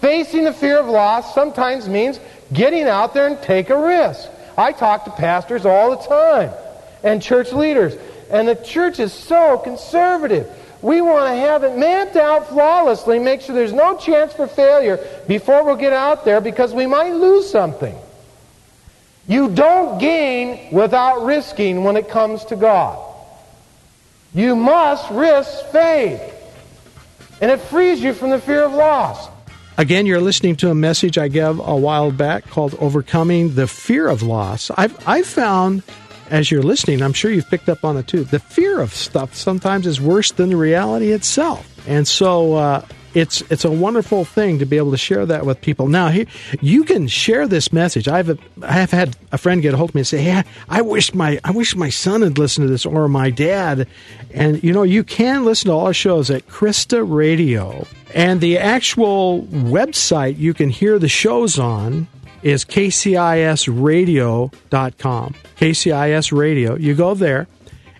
Facing 0.00 0.44
the 0.44 0.52
fear 0.52 0.78
of 0.78 0.86
loss 0.86 1.34
sometimes 1.34 1.88
means 1.88 2.20
getting 2.52 2.84
out 2.84 3.14
there 3.14 3.26
and 3.26 3.40
take 3.40 3.70
a 3.70 3.78
risk. 3.78 4.28
I 4.56 4.72
talk 4.72 5.04
to 5.04 5.10
pastors 5.10 5.64
all 5.64 5.96
the 5.96 6.06
time 6.06 6.52
and 7.02 7.22
church 7.22 7.52
leaders. 7.52 7.96
And 8.30 8.48
the 8.48 8.54
church 8.54 8.98
is 8.98 9.12
so 9.12 9.58
conservative. 9.58 10.50
We 10.82 11.00
want 11.00 11.26
to 11.30 11.34
have 11.34 11.64
it 11.64 11.76
mapped 11.78 12.16
out 12.16 12.48
flawlessly, 12.48 13.18
make 13.18 13.40
sure 13.40 13.54
there's 13.54 13.72
no 13.72 13.96
chance 13.96 14.34
for 14.34 14.46
failure 14.46 14.98
before 15.26 15.64
we 15.64 15.80
get 15.80 15.92
out 15.92 16.24
there 16.24 16.40
because 16.40 16.74
we 16.74 16.86
might 16.86 17.12
lose 17.14 17.48
something. 17.48 17.96
You 19.26 19.48
don't 19.48 19.98
gain 19.98 20.72
without 20.72 21.24
risking 21.24 21.84
when 21.84 21.96
it 21.96 22.10
comes 22.10 22.44
to 22.46 22.56
God. 22.56 22.98
You 24.34 24.56
must 24.56 25.10
risk 25.10 25.66
faith. 25.66 26.20
And 27.40 27.50
it 27.50 27.60
frees 27.60 28.02
you 28.02 28.12
from 28.12 28.30
the 28.30 28.40
fear 28.40 28.64
of 28.64 28.72
loss. 28.72 29.28
Again, 29.76 30.06
you're 30.06 30.20
listening 30.20 30.56
to 30.56 30.70
a 30.70 30.74
message 30.74 31.18
I 31.18 31.28
gave 31.28 31.58
a 31.58 31.76
while 31.76 32.12
back 32.12 32.48
called 32.48 32.76
Overcoming 32.78 33.54
the 33.54 33.66
Fear 33.66 34.08
of 34.08 34.22
Loss. 34.22 34.70
I've, 34.76 34.96
I've 35.08 35.26
found, 35.26 35.82
as 36.30 36.50
you're 36.50 36.62
listening, 36.62 37.02
I'm 37.02 37.12
sure 37.12 37.30
you've 37.30 37.48
picked 37.48 37.68
up 37.68 37.84
on 37.84 37.96
it 37.96 38.08
too, 38.08 38.24
the 38.24 38.38
fear 38.38 38.80
of 38.80 38.94
stuff 38.94 39.34
sometimes 39.34 39.86
is 39.86 40.00
worse 40.00 40.32
than 40.32 40.50
the 40.50 40.56
reality 40.56 41.12
itself. 41.12 41.70
And 41.86 42.06
so, 42.06 42.54
uh, 42.54 42.86
it's 43.14 43.42
it's 43.42 43.64
a 43.64 43.70
wonderful 43.70 44.24
thing 44.24 44.58
to 44.58 44.66
be 44.66 44.76
able 44.76 44.90
to 44.90 44.96
share 44.96 45.24
that 45.24 45.46
with 45.46 45.60
people. 45.60 45.86
Now, 45.86 46.08
here, 46.08 46.26
you 46.60 46.84
can 46.84 47.06
share 47.06 47.46
this 47.46 47.72
message. 47.72 48.08
I've 48.08 48.38
I've 48.62 48.90
had 48.90 49.16
a 49.32 49.38
friend 49.38 49.62
get 49.62 49.72
a 49.72 49.76
hold 49.76 49.90
of 49.90 49.94
me 49.94 50.00
and 50.00 50.06
say, 50.06 50.20
"Hey, 50.20 50.42
I 50.68 50.82
wish 50.82 51.14
my 51.14 51.38
I 51.44 51.52
wish 51.52 51.76
my 51.76 51.88
son 51.88 52.22
had 52.22 52.38
listened 52.38 52.66
to 52.66 52.70
this 52.70 52.84
or 52.84 53.08
my 53.08 53.30
dad." 53.30 53.86
And 54.32 54.62
you 54.64 54.72
know, 54.72 54.82
you 54.82 55.04
can 55.04 55.44
listen 55.44 55.68
to 55.68 55.74
all 55.74 55.86
our 55.86 55.94
shows 55.94 56.28
at 56.30 56.48
CRISTA 56.48 57.04
Radio, 57.04 57.86
and 58.12 58.40
the 58.40 58.58
actual 58.58 59.42
website 59.44 60.38
you 60.38 60.52
can 60.52 60.68
hear 60.68 60.98
the 60.98 61.08
shows 61.08 61.58
on 61.58 62.08
is 62.44 62.64
kcisradio.com. 62.64 65.34
KCIS 65.56 66.36
Radio. 66.36 66.76
You 66.76 66.94
go 66.94 67.14
there, 67.14 67.48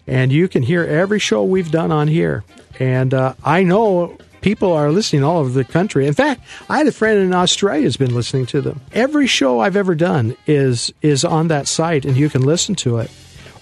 and 0.06 0.30
you 0.30 0.46
can 0.46 0.62
hear 0.62 0.84
every 0.84 1.18
show 1.18 1.42
we've 1.42 1.72
done 1.72 1.90
on 1.90 2.06
here. 2.06 2.44
And 2.78 3.12
uh, 3.12 3.34
I 3.42 3.64
know 3.64 4.16
people 4.42 4.72
are 4.72 4.92
listening 4.92 5.24
all 5.24 5.38
over 5.38 5.48
the 5.48 5.64
country. 5.64 6.06
In 6.06 6.12
fact, 6.12 6.42
I 6.68 6.76
had 6.78 6.86
a 6.86 6.92
friend 6.92 7.18
in 7.18 7.32
Australia 7.32 7.84
who's 7.84 7.96
been 7.96 8.14
listening 8.14 8.44
to 8.46 8.60
them. 8.60 8.80
Every 8.92 9.26
show 9.26 9.58
I've 9.60 9.76
ever 9.76 9.94
done 9.94 10.36
is 10.46 10.92
is 11.00 11.24
on 11.24 11.48
that 11.48 11.66
site, 11.66 12.04
and 12.04 12.14
you 12.16 12.28
can 12.28 12.42
listen 12.42 12.74
to 12.76 12.98
it. 12.98 13.10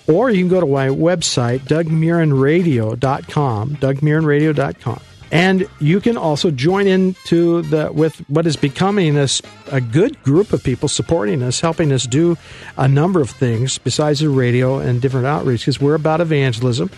Or 0.08 0.30
you 0.30 0.40
can 0.40 0.48
go 0.48 0.60
to 0.60 0.66
my 0.66 0.88
website, 0.88 1.60
dougmurrenradio.com, 1.60 3.76
dougmurrenradio.com. 3.76 5.00
And 5.32 5.66
you 5.80 6.00
can 6.00 6.18
also 6.18 6.50
join 6.50 6.86
in 6.86 7.16
to 7.24 7.62
the 7.62 7.90
with 7.90 8.18
what 8.28 8.46
is 8.46 8.54
becoming 8.54 9.16
a, 9.16 9.26
a 9.70 9.80
good 9.80 10.22
group 10.22 10.52
of 10.52 10.62
people 10.62 10.88
supporting 10.88 11.42
us, 11.42 11.60
helping 11.60 11.90
us 11.90 12.06
do 12.06 12.36
a 12.76 12.86
number 12.86 13.22
of 13.22 13.30
things 13.30 13.78
besides 13.78 14.20
the 14.20 14.28
radio 14.28 14.78
and 14.78 15.00
different 15.00 15.26
outreach 15.26 15.62
because 15.62 15.80
we're 15.80 15.94
about 15.94 16.20
evangelism. 16.20 16.90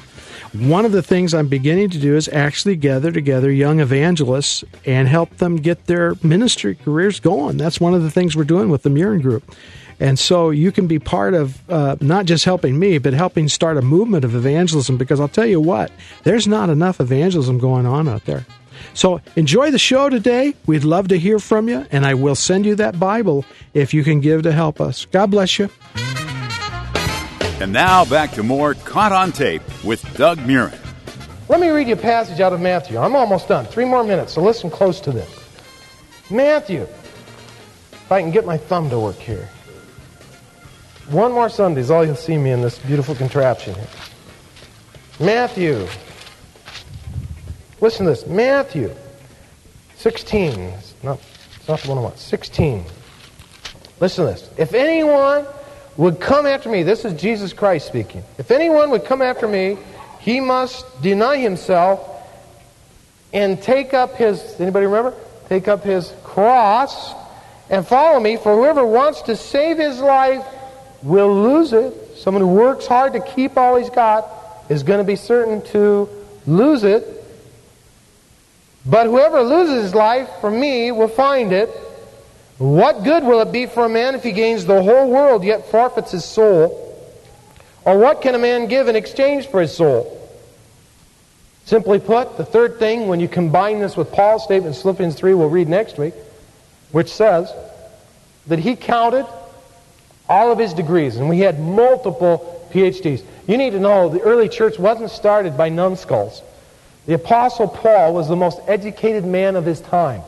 One 0.52 0.84
of 0.84 0.90
the 0.90 1.02
things 1.02 1.32
I'm 1.32 1.48
beginning 1.48 1.90
to 1.90 1.98
do 1.98 2.16
is 2.16 2.28
actually 2.28 2.76
gather 2.76 3.12
together 3.12 3.50
young 3.52 3.78
evangelists 3.78 4.64
and 4.84 5.06
help 5.06 5.36
them 5.38 5.56
get 5.56 5.86
their 5.86 6.14
ministry 6.22 6.74
careers 6.74 7.20
going. 7.20 7.56
That's 7.56 7.80
one 7.80 7.94
of 7.94 8.02
the 8.02 8.10
things 8.10 8.36
we're 8.36 8.44
doing 8.44 8.68
with 8.68 8.82
the 8.82 8.90
Murren 8.90 9.22
Group. 9.22 9.54
And 10.04 10.18
so 10.18 10.50
you 10.50 10.70
can 10.70 10.86
be 10.86 10.98
part 10.98 11.32
of 11.32 11.58
uh, 11.70 11.96
not 11.98 12.26
just 12.26 12.44
helping 12.44 12.78
me, 12.78 12.98
but 12.98 13.14
helping 13.14 13.48
start 13.48 13.78
a 13.78 13.82
movement 13.82 14.26
of 14.26 14.34
evangelism 14.34 14.98
because 14.98 15.18
I'll 15.18 15.28
tell 15.28 15.46
you 15.46 15.62
what, 15.62 15.90
there's 16.24 16.46
not 16.46 16.68
enough 16.68 17.00
evangelism 17.00 17.56
going 17.58 17.86
on 17.86 18.06
out 18.06 18.26
there. 18.26 18.44
So 18.92 19.22
enjoy 19.34 19.70
the 19.70 19.78
show 19.78 20.10
today. 20.10 20.52
We'd 20.66 20.84
love 20.84 21.08
to 21.08 21.18
hear 21.18 21.38
from 21.38 21.70
you, 21.70 21.86
and 21.90 22.04
I 22.04 22.12
will 22.12 22.34
send 22.34 22.66
you 22.66 22.74
that 22.74 23.00
Bible 23.00 23.46
if 23.72 23.94
you 23.94 24.04
can 24.04 24.20
give 24.20 24.42
to 24.42 24.52
help 24.52 24.78
us. 24.78 25.06
God 25.06 25.30
bless 25.30 25.58
you. 25.58 25.70
And 27.62 27.72
now 27.72 28.04
back 28.04 28.32
to 28.32 28.42
more 28.42 28.74
Caught 28.74 29.12
on 29.12 29.32
Tape 29.32 29.62
with 29.82 30.02
Doug 30.18 30.36
Murren. 30.40 30.78
Let 31.48 31.60
me 31.60 31.70
read 31.70 31.88
you 31.88 31.94
a 31.94 31.96
passage 31.96 32.40
out 32.40 32.52
of 32.52 32.60
Matthew. 32.60 32.98
I'm 32.98 33.16
almost 33.16 33.48
done. 33.48 33.64
Three 33.64 33.86
more 33.86 34.04
minutes, 34.04 34.34
so 34.34 34.42
listen 34.42 34.68
close 34.68 35.00
to 35.00 35.12
this. 35.12 35.30
Matthew. 36.30 36.82
If 36.82 38.12
I 38.12 38.20
can 38.20 38.32
get 38.32 38.44
my 38.44 38.58
thumb 38.58 38.90
to 38.90 39.00
work 39.00 39.16
here. 39.16 39.48
One 41.10 41.32
more 41.32 41.50
Sunday 41.50 41.82
is 41.82 41.90
all 41.90 42.04
you'll 42.04 42.16
see 42.16 42.38
me 42.38 42.50
in 42.50 42.62
this 42.62 42.78
beautiful 42.78 43.14
contraption 43.14 43.74
here. 43.74 43.86
Matthew. 45.20 45.86
Listen 47.80 48.06
to 48.06 48.12
this. 48.12 48.26
Matthew 48.26 48.90
16. 49.96 50.58
It's 50.58 50.94
not, 51.02 51.20
it's 51.56 51.68
not 51.68 51.80
the 51.80 51.88
one 51.90 51.98
I 51.98 52.00
want. 52.00 52.18
16. 52.18 52.84
Listen 54.00 54.24
to 54.24 54.32
this. 54.32 54.48
If 54.56 54.72
anyone 54.72 55.46
would 55.98 56.20
come 56.20 56.46
after 56.46 56.70
me, 56.70 56.82
this 56.82 57.04
is 57.04 57.20
Jesus 57.20 57.52
Christ 57.52 57.86
speaking. 57.86 58.24
If 58.38 58.50
anyone 58.50 58.88
would 58.90 59.04
come 59.04 59.20
after 59.20 59.46
me, 59.46 59.76
he 60.20 60.40
must 60.40 61.02
deny 61.02 61.36
himself 61.36 62.00
and 63.34 63.60
take 63.60 63.92
up 63.92 64.14
his, 64.14 64.58
anybody 64.58 64.86
remember? 64.86 65.14
Take 65.50 65.68
up 65.68 65.84
his 65.84 66.14
cross 66.24 67.12
and 67.68 67.86
follow 67.86 68.18
me. 68.20 68.36
For 68.36 68.56
whoever 68.56 68.86
wants 68.86 69.20
to 69.22 69.36
save 69.36 69.76
his 69.76 70.00
life 70.00 70.44
will 71.04 71.42
lose 71.42 71.72
it. 71.72 72.16
Someone 72.16 72.42
who 72.42 72.48
works 72.48 72.86
hard 72.86 73.12
to 73.12 73.20
keep 73.20 73.56
all 73.56 73.76
he's 73.76 73.90
got 73.90 74.26
is 74.68 74.82
going 74.82 74.98
to 74.98 75.04
be 75.04 75.16
certain 75.16 75.62
to 75.66 76.08
lose 76.46 76.82
it. 76.82 77.06
But 78.86 79.06
whoever 79.06 79.42
loses 79.42 79.82
his 79.82 79.94
life 79.94 80.28
for 80.40 80.50
me 80.50 80.90
will 80.90 81.08
find 81.08 81.52
it. 81.52 81.68
What 82.58 83.04
good 83.04 83.24
will 83.24 83.40
it 83.42 83.52
be 83.52 83.66
for 83.66 83.84
a 83.84 83.88
man 83.88 84.14
if 84.14 84.22
he 84.22 84.32
gains 84.32 84.64
the 84.64 84.82
whole 84.82 85.10
world 85.10 85.44
yet 85.44 85.70
forfeits 85.70 86.12
his 86.12 86.24
soul? 86.24 86.80
Or 87.84 87.98
what 87.98 88.22
can 88.22 88.34
a 88.34 88.38
man 88.38 88.66
give 88.66 88.88
in 88.88 88.96
exchange 88.96 89.48
for 89.48 89.60
his 89.60 89.76
soul? 89.76 90.10
Simply 91.66 91.98
put, 91.98 92.36
the 92.36 92.44
third 92.44 92.78
thing, 92.78 93.08
when 93.08 93.20
you 93.20 93.28
combine 93.28 93.78
this 93.78 93.96
with 93.96 94.12
Paul's 94.12 94.44
statement 94.44 94.76
in 94.76 94.82
Philippians 94.82 95.14
3, 95.14 95.34
we'll 95.34 95.48
read 95.48 95.68
next 95.68 95.98
week, 95.98 96.14
which 96.92 97.10
says 97.10 97.52
that 98.46 98.58
he 98.58 98.76
counted 98.76 99.26
all 100.28 100.52
of 100.52 100.58
his 100.58 100.72
degrees, 100.72 101.16
and 101.16 101.28
we 101.28 101.40
had 101.40 101.60
multiple 101.60 102.68
PhDs. 102.72 103.22
You 103.46 103.56
need 103.56 103.70
to 103.70 103.80
know 103.80 104.08
the 104.08 104.20
early 104.20 104.48
church 104.48 104.78
wasn't 104.78 105.10
started 105.10 105.56
by 105.56 105.68
numbskulls. 105.68 106.42
The 107.06 107.14
Apostle 107.14 107.68
Paul 107.68 108.14
was 108.14 108.28
the 108.28 108.36
most 108.36 108.60
educated 108.66 109.24
man 109.24 109.56
of 109.56 109.66
his 109.66 109.80
time. 109.80 110.22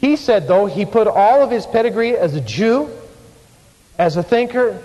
He 0.00 0.16
said, 0.16 0.46
though, 0.46 0.66
he 0.66 0.84
put 0.84 1.06
all 1.06 1.42
of 1.42 1.50
his 1.50 1.66
pedigree 1.66 2.16
as 2.16 2.34
a 2.34 2.40
Jew, 2.40 2.90
as 3.98 4.18
a 4.18 4.22
thinker, 4.22 4.82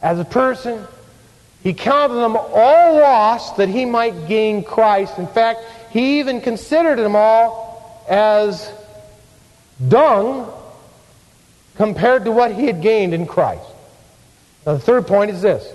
as 0.00 0.18
a 0.18 0.24
person, 0.24 0.84
he 1.62 1.74
counted 1.74 2.14
them 2.14 2.36
all 2.36 2.94
lost 2.94 3.58
that 3.58 3.68
he 3.68 3.84
might 3.84 4.26
gain 4.26 4.64
Christ. 4.64 5.16
In 5.18 5.28
fact, 5.28 5.60
he 5.90 6.18
even 6.18 6.40
considered 6.40 6.98
them 6.98 7.14
all 7.14 8.04
as 8.08 8.68
dung 9.86 10.52
compared 11.76 12.24
to 12.24 12.32
what 12.32 12.52
he 12.52 12.66
had 12.66 12.82
gained 12.82 13.14
in 13.14 13.26
Christ. 13.26 13.64
Now, 14.66 14.74
the 14.74 14.80
third 14.80 15.06
point 15.06 15.30
is 15.30 15.42
this 15.42 15.72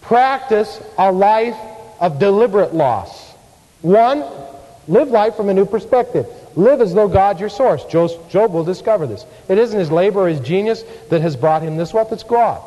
practice 0.00 0.80
a 0.96 1.10
life 1.10 1.56
of 2.00 2.18
deliberate 2.18 2.74
loss. 2.74 3.32
One, 3.82 4.24
live 4.88 5.08
life 5.08 5.34
from 5.34 5.48
a 5.48 5.54
new 5.54 5.66
perspective. 5.66 6.26
Live 6.54 6.80
as 6.80 6.94
though 6.94 7.08
God's 7.08 7.40
your 7.40 7.48
source. 7.48 7.84
Job 7.84 8.52
will 8.52 8.64
discover 8.64 9.06
this. 9.06 9.26
It 9.48 9.58
isn't 9.58 9.78
his 9.78 9.90
labor 9.90 10.20
or 10.20 10.28
his 10.28 10.40
genius 10.40 10.84
that 11.10 11.20
has 11.20 11.36
brought 11.36 11.62
him 11.62 11.76
this 11.76 11.92
wealth, 11.92 12.12
it's 12.12 12.22
God. 12.22 12.62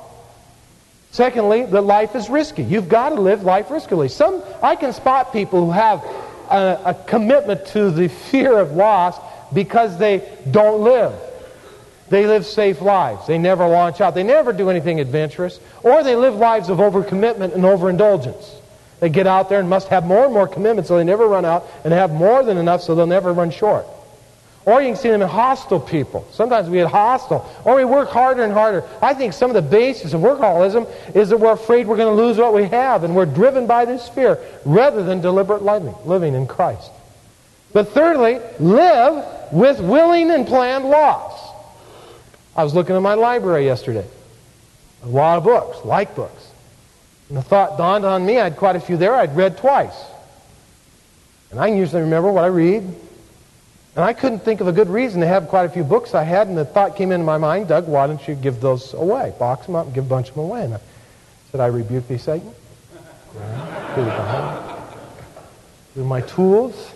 Secondly, 1.11 1.65
that 1.65 1.81
life 1.81 2.15
is 2.15 2.29
risky. 2.29 2.61
You've 2.61 2.87
got 2.87 3.09
to 3.09 3.15
live 3.15 3.43
life 3.43 3.69
riskily. 3.69 4.11
Some, 4.11 4.43
I 4.61 4.75
can 4.75 4.93
spot 4.93 5.33
people 5.33 5.65
who 5.65 5.71
have 5.71 6.03
a, 6.51 6.81
a 6.85 6.93
commitment 7.07 7.65
to 7.67 7.89
the 7.89 8.09
fear 8.09 8.59
of 8.59 8.73
loss 8.73 9.19
because 9.51 9.97
they 9.97 10.27
don't 10.51 10.83
live. 10.83 11.13
They 12.09 12.25
live 12.25 12.45
safe 12.45 12.81
lives. 12.81 13.27
They 13.27 13.37
never 13.37 13.67
launch 13.67 14.01
out. 14.01 14.15
They 14.15 14.23
never 14.23 14.51
do 14.51 14.69
anything 14.69 14.99
adventurous. 14.99 15.59
Or 15.83 16.03
they 16.03 16.15
live 16.15 16.35
lives 16.35 16.69
of 16.69 16.79
overcommitment 16.79 17.53
and 17.53 17.65
overindulgence. 17.65 18.55
They 18.99 19.09
get 19.09 19.27
out 19.27 19.47
there 19.47 19.59
and 19.59 19.69
must 19.69 19.87
have 19.89 20.05
more 20.05 20.25
and 20.25 20.33
more 20.33 20.47
commitment 20.47 20.87
so 20.87 20.97
they 20.97 21.03
never 21.03 21.27
run 21.27 21.45
out 21.45 21.67
and 21.83 21.93
have 21.93 22.11
more 22.11 22.43
than 22.43 22.57
enough 22.57 22.81
so 22.81 22.95
they'll 22.95 23.07
never 23.07 23.31
run 23.31 23.51
short. 23.51 23.85
Or 24.65 24.81
you 24.81 24.89
can 24.89 24.97
see 24.97 25.09
them 25.09 25.21
in 25.21 25.27
hostile 25.27 25.79
people. 25.79 26.27
Sometimes 26.31 26.69
we 26.69 26.77
get 26.77 26.87
hostile. 26.87 27.49
Or 27.63 27.75
we 27.75 27.85
work 27.85 28.09
harder 28.09 28.43
and 28.43 28.51
harder. 28.51 28.83
I 29.01 29.13
think 29.13 29.33
some 29.33 29.49
of 29.49 29.55
the 29.55 29.61
basis 29.61 30.13
of 30.13 30.21
workaholism 30.21 30.87
is 31.15 31.29
that 31.29 31.37
we're 31.37 31.53
afraid 31.53 31.87
we're 31.87 31.97
going 31.97 32.15
to 32.15 32.23
lose 32.23 32.37
what 32.37 32.53
we 32.53 32.65
have 32.65 33.03
and 33.03 33.15
we're 33.15 33.25
driven 33.25 33.67
by 33.67 33.85
this 33.85 34.09
fear 34.09 34.37
rather 34.65 35.01
than 35.03 35.21
deliberate 35.21 35.63
living, 35.63 35.95
living 36.05 36.33
in 36.33 36.45
Christ. 36.45 36.91
But 37.71 37.89
thirdly, 37.89 38.39
live 38.59 39.53
with 39.53 39.79
willing 39.79 40.31
and 40.31 40.45
planned 40.45 40.85
loss. 40.85 41.38
I 42.59 42.63
was 42.65 42.75
looking 42.75 42.93
at 42.93 43.01
my 43.01 43.13
library 43.13 43.63
yesterday. 43.63 44.05
A 45.03 45.07
lot 45.07 45.37
of 45.37 45.45
books, 45.45 45.85
like 45.85 46.13
books. 46.13 46.51
And 47.29 47.37
the 47.37 47.41
thought 47.41 47.77
dawned 47.77 48.03
on 48.03 48.25
me, 48.25 48.37
I 48.37 48.43
had 48.43 48.57
quite 48.57 48.75
a 48.75 48.81
few 48.81 48.97
there 48.97 49.15
I'd 49.15 49.33
read 49.33 49.57
twice. 49.59 49.97
And 51.51 51.59
I 51.61 51.69
can 51.69 51.77
usually 51.77 52.01
remember 52.01 52.29
what 52.29 52.43
I 52.43 52.47
read. 52.47 52.83
And 52.83 54.03
I 54.03 54.11
couldn't 54.11 54.39
think 54.39 54.59
of 54.59 54.67
a 54.67 54.73
good 54.73 54.89
reason 54.89 55.21
to 55.21 55.27
have 55.27 55.47
quite 55.47 55.67
a 55.67 55.69
few 55.69 55.85
books 55.85 56.13
I 56.13 56.23
had, 56.23 56.47
and 56.47 56.57
the 56.57 56.65
thought 56.65 56.97
came 56.97 57.13
into 57.13 57.23
my 57.23 57.37
mind, 57.37 57.69
Doug, 57.69 57.87
why 57.87 58.07
don't 58.07 58.27
you 58.27 58.35
give 58.35 58.59
those 58.59 58.93
away? 58.93 59.33
Box 59.39 59.65
them 59.65 59.75
up 59.77 59.85
and 59.85 59.95
give 59.95 60.05
a 60.05 60.09
bunch 60.09 60.27
of 60.27 60.35
them 60.35 60.43
away. 60.43 60.65
And 60.65 60.73
I 60.73 60.79
said, 61.53 61.61
I 61.61 61.67
rebuke 61.67 62.09
thee, 62.09 62.17
Satan. 62.17 62.51
through 65.93 66.03
my 66.03 66.19
tools. 66.19 66.91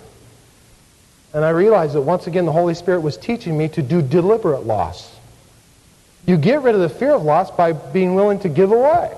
And 1.34 1.46
I 1.46 1.51
realized 1.51 1.93
that 1.93 2.01
once 2.01 2.27
again 2.27 2.46
the 2.46 2.51
Holy 2.51 2.74
Spirit 2.74 3.00
was 3.00 3.15
teaching 3.15 3.58
me 3.58 3.70
to 3.70 3.82
do 3.82 4.01
deliberate 4.01 4.65
loss. 4.65 5.13
You 6.25 6.38
get 6.38 6.62
rid 6.62 6.75
of 6.75 6.82
the 6.82 6.89
fear 6.89 7.12
of 7.12 7.24
loss 7.24 7.51
by 7.51 7.74
being 7.74 8.15
willing 8.15 8.39
to 8.39 8.50
give 8.50 8.72
away. 8.72 9.12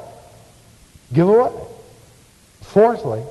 Give 1.14 1.28
away. 1.28 1.52
Fourthly, 2.62 3.24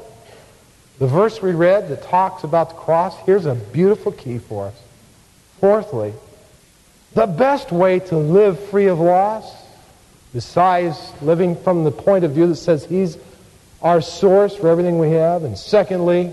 the 0.98 1.06
verse 1.08 1.42
we 1.42 1.52
read 1.52 1.88
that 1.88 2.04
talks 2.04 2.44
about 2.44 2.70
the 2.70 2.76
cross, 2.76 3.16
here's 3.26 3.46
a 3.46 3.54
beautiful 3.54 4.12
key 4.12 4.38
for 4.38 4.66
us. 4.66 4.80
Fourthly, 5.60 6.14
the 7.14 7.26
best 7.26 7.72
way 7.72 7.98
to 7.98 8.16
live 8.16 8.58
free 8.70 8.86
of 8.86 9.00
loss, 9.00 9.54
besides 10.32 11.12
living 11.20 11.56
from 11.56 11.84
the 11.84 11.90
point 11.90 12.24
of 12.24 12.32
view 12.32 12.46
that 12.46 12.56
says 12.56 12.84
He's 12.84 13.18
our 13.82 14.00
source 14.00 14.56
for 14.56 14.68
everything 14.68 14.98
we 14.98 15.10
have, 15.10 15.42
and 15.44 15.58
secondly, 15.58 16.32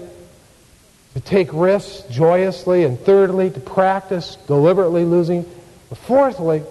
to 1.13 1.19
take 1.19 1.49
risks 1.51 2.03
joyously, 2.09 2.83
and 2.83 2.99
thirdly, 2.99 3.49
to 3.49 3.59
practice 3.59 4.37
deliberately 4.47 5.05
losing. 5.05 5.45
But 5.89 5.97
fourthly, 5.97 6.63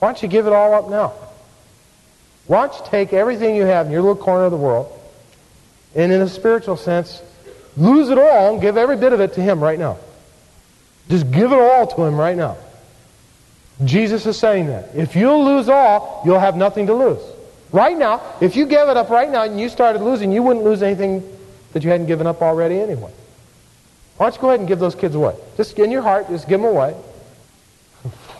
why 0.00 0.08
don't 0.08 0.22
you 0.22 0.28
give 0.28 0.46
it 0.46 0.52
all 0.52 0.74
up 0.74 0.90
now? 0.90 1.12
Why 2.46 2.66
don't 2.66 2.76
you 2.76 2.84
take 2.90 3.12
everything 3.12 3.54
you 3.54 3.64
have 3.64 3.86
in 3.86 3.92
your 3.92 4.02
little 4.02 4.20
corner 4.20 4.44
of 4.44 4.50
the 4.50 4.56
world, 4.56 4.90
and 5.94 6.10
in 6.10 6.20
a 6.20 6.28
spiritual 6.28 6.76
sense, 6.76 7.22
lose 7.76 8.08
it 8.08 8.18
all 8.18 8.52
and 8.52 8.60
give 8.60 8.76
every 8.76 8.96
bit 8.96 9.12
of 9.12 9.20
it 9.20 9.34
to 9.34 9.40
Him 9.40 9.62
right 9.62 9.78
now? 9.78 9.98
Just 11.08 11.30
give 11.30 11.52
it 11.52 11.58
all 11.58 11.86
to 11.86 12.02
Him 12.02 12.16
right 12.16 12.36
now. 12.36 12.56
Jesus 13.84 14.26
is 14.26 14.38
saying 14.38 14.66
that. 14.66 14.90
If 14.94 15.16
you'll 15.16 15.44
lose 15.44 15.68
all, 15.68 16.22
you'll 16.24 16.40
have 16.40 16.56
nothing 16.56 16.86
to 16.86 16.94
lose. 16.94 17.22
Right 17.72 17.96
now, 17.96 18.22
if 18.40 18.56
you 18.56 18.66
gave 18.66 18.88
it 18.88 18.96
up 18.96 19.10
right 19.10 19.30
now 19.30 19.44
and 19.44 19.60
you 19.60 19.68
started 19.68 20.02
losing, 20.02 20.32
you 20.32 20.42
wouldn't 20.42 20.64
lose 20.64 20.82
anything 20.82 21.22
that 21.72 21.84
you 21.84 21.90
hadn't 21.90 22.06
given 22.06 22.26
up 22.26 22.42
already 22.42 22.80
anyway. 22.80 23.12
Why 24.16 24.26
don't 24.26 24.34
you 24.34 24.40
go 24.40 24.48
ahead 24.48 24.60
and 24.60 24.68
give 24.68 24.80
those 24.80 24.94
kids 24.94 25.14
away? 25.14 25.36
Just 25.56 25.78
in 25.78 25.90
your 25.90 26.02
heart, 26.02 26.28
just 26.28 26.48
give 26.48 26.60
them 26.60 26.68
away. 26.68 26.94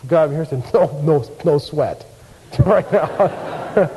God, 0.07 0.29
I'm 0.29 0.35
here 0.35 0.45
saying, 0.45 0.63
no, 0.73 1.01
no, 1.03 1.37
no 1.45 1.57
sweat 1.57 2.05
right 2.65 2.91
now. 2.91 3.07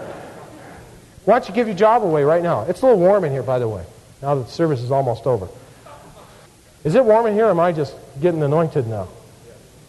Why 1.25 1.39
don't 1.39 1.49
you 1.49 1.55
give 1.55 1.67
your 1.67 1.77
job 1.77 2.03
away 2.03 2.25
right 2.25 2.43
now? 2.43 2.63
It's 2.63 2.83
a 2.83 2.87
little 2.87 3.01
warm 3.01 3.25
in 3.25 3.33
here, 3.33 3.43
by 3.43 3.59
the 3.59 3.69
way, 3.69 3.85
now 4.21 4.35
that 4.35 4.47
the 4.47 4.53
service 4.53 4.81
is 4.81 4.91
almost 4.91 5.27
over. 5.27 5.49
Is 6.85 6.95
it 6.95 7.05
warm 7.05 7.27
in 7.27 7.35
here, 7.35 7.47
or 7.47 7.51
am 7.51 7.61
I 7.61 7.73
just 7.73 7.97
getting 8.21 8.43
anointed 8.43 8.87
now? 8.87 9.09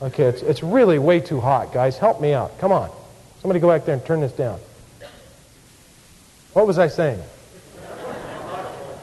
Okay, 0.01 0.24
it's, 0.24 0.41
it's 0.41 0.63
really 0.63 0.98
way 0.98 1.19
too 1.19 1.41
hot, 1.41 1.74
guys. 1.74 1.98
Help 1.98 2.22
me 2.22 2.34
out. 2.34 2.57
Come 2.60 2.72
on. 2.72 2.89
Somebody 3.41 3.60
go 3.60 3.67
back 3.67 3.86
there 3.86 3.95
and 3.95 4.05
turn 4.05 4.22
this 4.22 4.31
down. 4.31 4.60
What 6.53 6.65
was 6.65 6.79
I 6.79 6.88
saying? 6.88 7.19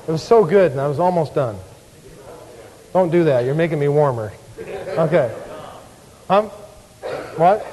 It 0.08 0.10
was 0.10 0.22
so 0.22 0.44
good, 0.44 0.72
and 0.72 0.80
I 0.80 0.88
was 0.88 0.98
almost 0.98 1.34
done. 1.34 1.56
Don't 2.94 3.10
do 3.10 3.24
that. 3.24 3.44
You're 3.44 3.54
making 3.54 3.78
me 3.78 3.88
warmer. 3.88 4.32
Okay. 4.58 5.34
Huh? 6.28 6.48
What? 7.36 7.66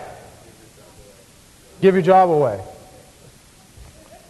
Give 1.82 1.96
your 1.96 2.01
job 2.01 2.30
away. 2.30 2.62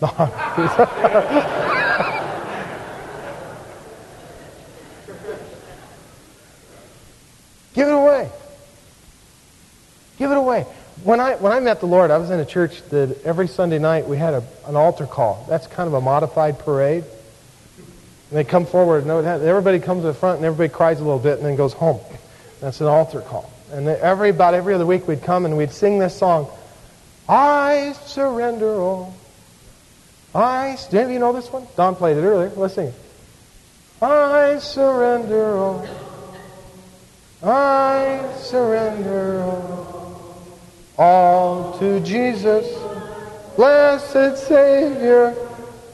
Give 7.74 7.88
it 7.88 7.92
away. 7.92 8.30
Give 10.18 10.32
it 10.32 10.38
away. 10.38 10.66
When 11.04 11.20
I, 11.20 11.36
when 11.36 11.52
I 11.52 11.60
met 11.60 11.80
the 11.80 11.86
Lord, 11.86 12.12
I 12.12 12.18
was 12.18 12.30
in 12.30 12.40
a 12.40 12.46
church 12.46 12.82
that 12.90 13.24
every 13.24 13.48
Sunday 13.48 13.80
night 13.80 14.08
we 14.08 14.18
had 14.18 14.34
a, 14.34 14.44
an 14.68 14.76
altar 14.76 15.06
call. 15.06 15.46
That's 15.48 15.66
kind 15.68 15.88
of 15.88 15.94
a 15.94 16.02
modified 16.02 16.60
parade. 16.60 17.04
And 18.30 18.38
they 18.38 18.44
come 18.44 18.66
forward, 18.66 19.06
and 19.06 19.12
everybody 19.12 19.80
comes 19.80 20.04
to 20.04 20.08
the 20.08 20.14
front, 20.14 20.38
and 20.38 20.46
everybody 20.46 20.70
cries 20.70 21.00
a 21.00 21.04
little 21.04 21.20
bit, 21.20 21.38
and 21.38 21.48
then 21.48 21.56
goes 21.56 21.74
home. 21.74 22.00
That's 22.60 22.82
an 22.82 22.88
altar 22.88 23.22
call. 23.22 23.52
And 23.72 23.88
every, 23.88 24.30
about 24.30 24.54
every 24.54 24.74
other 24.74 24.86
week 24.86 25.08
we'd 25.08 25.22
come 25.22 25.46
and 25.46 25.56
we'd 25.58 25.72
sing 25.72 26.00
this 26.00 26.16
song, 26.16 26.50
I 27.28 27.94
surrender 28.06 28.74
all. 28.74 29.15
I, 30.34 30.78
do 30.89 31.10
you 31.10 31.20
know 31.20 31.34
this 31.34 31.52
one? 31.52 31.67
Don 31.76 31.96
played 31.96 32.17
it 32.17 32.22
earlier. 32.22 32.50
Let's 32.56 32.76
sing 32.76 32.88
it. 32.88 32.96
I 34.02 34.60
surrender 34.60 35.58
all. 35.58 35.88
I 37.41 38.34
surrender 38.38 39.41
all, 39.41 40.43
all 40.98 41.80
to 41.80 42.00
Jesus, 42.02 42.67
blessed 43.56 44.48
Savior. 44.48 45.36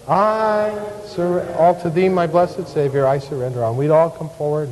I 0.07 0.77
surrender 1.07 1.55
all 1.55 1.79
to 1.81 1.89
Thee, 1.89 2.09
my 2.09 2.27
blessed 2.27 2.67
Savior. 2.67 3.05
I 3.05 3.19
surrender 3.19 3.63
all. 3.63 3.75
we'd 3.75 3.91
all 3.91 4.09
come 4.09 4.29
forward. 4.29 4.69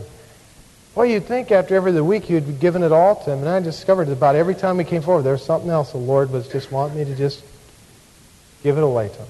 Well, 0.95 1.07
you'd 1.07 1.25
think 1.25 1.51
after 1.51 1.75
every 1.75 1.91
the 1.91 2.03
week 2.03 2.29
you'd 2.29 2.45
be 2.45 2.53
given 2.53 2.83
it 2.83 2.91
all 2.91 3.15
to 3.23 3.31
Him, 3.31 3.39
and 3.39 3.49
I 3.49 3.59
discovered 3.59 4.05
that 4.05 4.13
about 4.13 4.35
every 4.35 4.53
time 4.53 4.77
we 4.77 4.83
came 4.83 5.01
forward, 5.01 5.23
there 5.23 5.33
was 5.33 5.43
something 5.43 5.69
else 5.69 5.91
the 5.91 5.97
Lord 5.97 6.29
was 6.29 6.47
just 6.47 6.71
wanting 6.71 6.97
me 6.97 7.05
to 7.05 7.15
just 7.15 7.43
give 8.61 8.77
it 8.77 8.83
away 8.83 9.09
to 9.09 9.15
Him. 9.15 9.27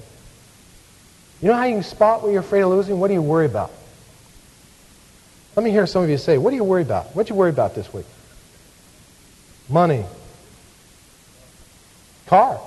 You 1.40 1.48
know 1.48 1.54
how 1.54 1.64
you 1.64 1.74
can 1.76 1.82
spot 1.82 2.22
what 2.22 2.32
you're 2.32 2.40
afraid 2.40 2.62
of 2.62 2.70
losing? 2.70 3.00
What 3.00 3.08
do 3.08 3.14
you 3.14 3.22
worry 3.22 3.46
about? 3.46 3.70
Let 5.56 5.64
me 5.64 5.70
hear 5.70 5.86
some 5.86 6.02
of 6.02 6.10
you 6.10 6.18
say, 6.18 6.36
what 6.36 6.50
do 6.50 6.56
you 6.56 6.64
worry 6.64 6.82
about? 6.82 7.14
What 7.14 7.26
do 7.26 7.34
you 7.34 7.38
worry 7.38 7.50
about 7.50 7.74
this 7.74 7.92
week? 7.92 8.06
Money. 9.68 10.04
Car. 12.26 12.60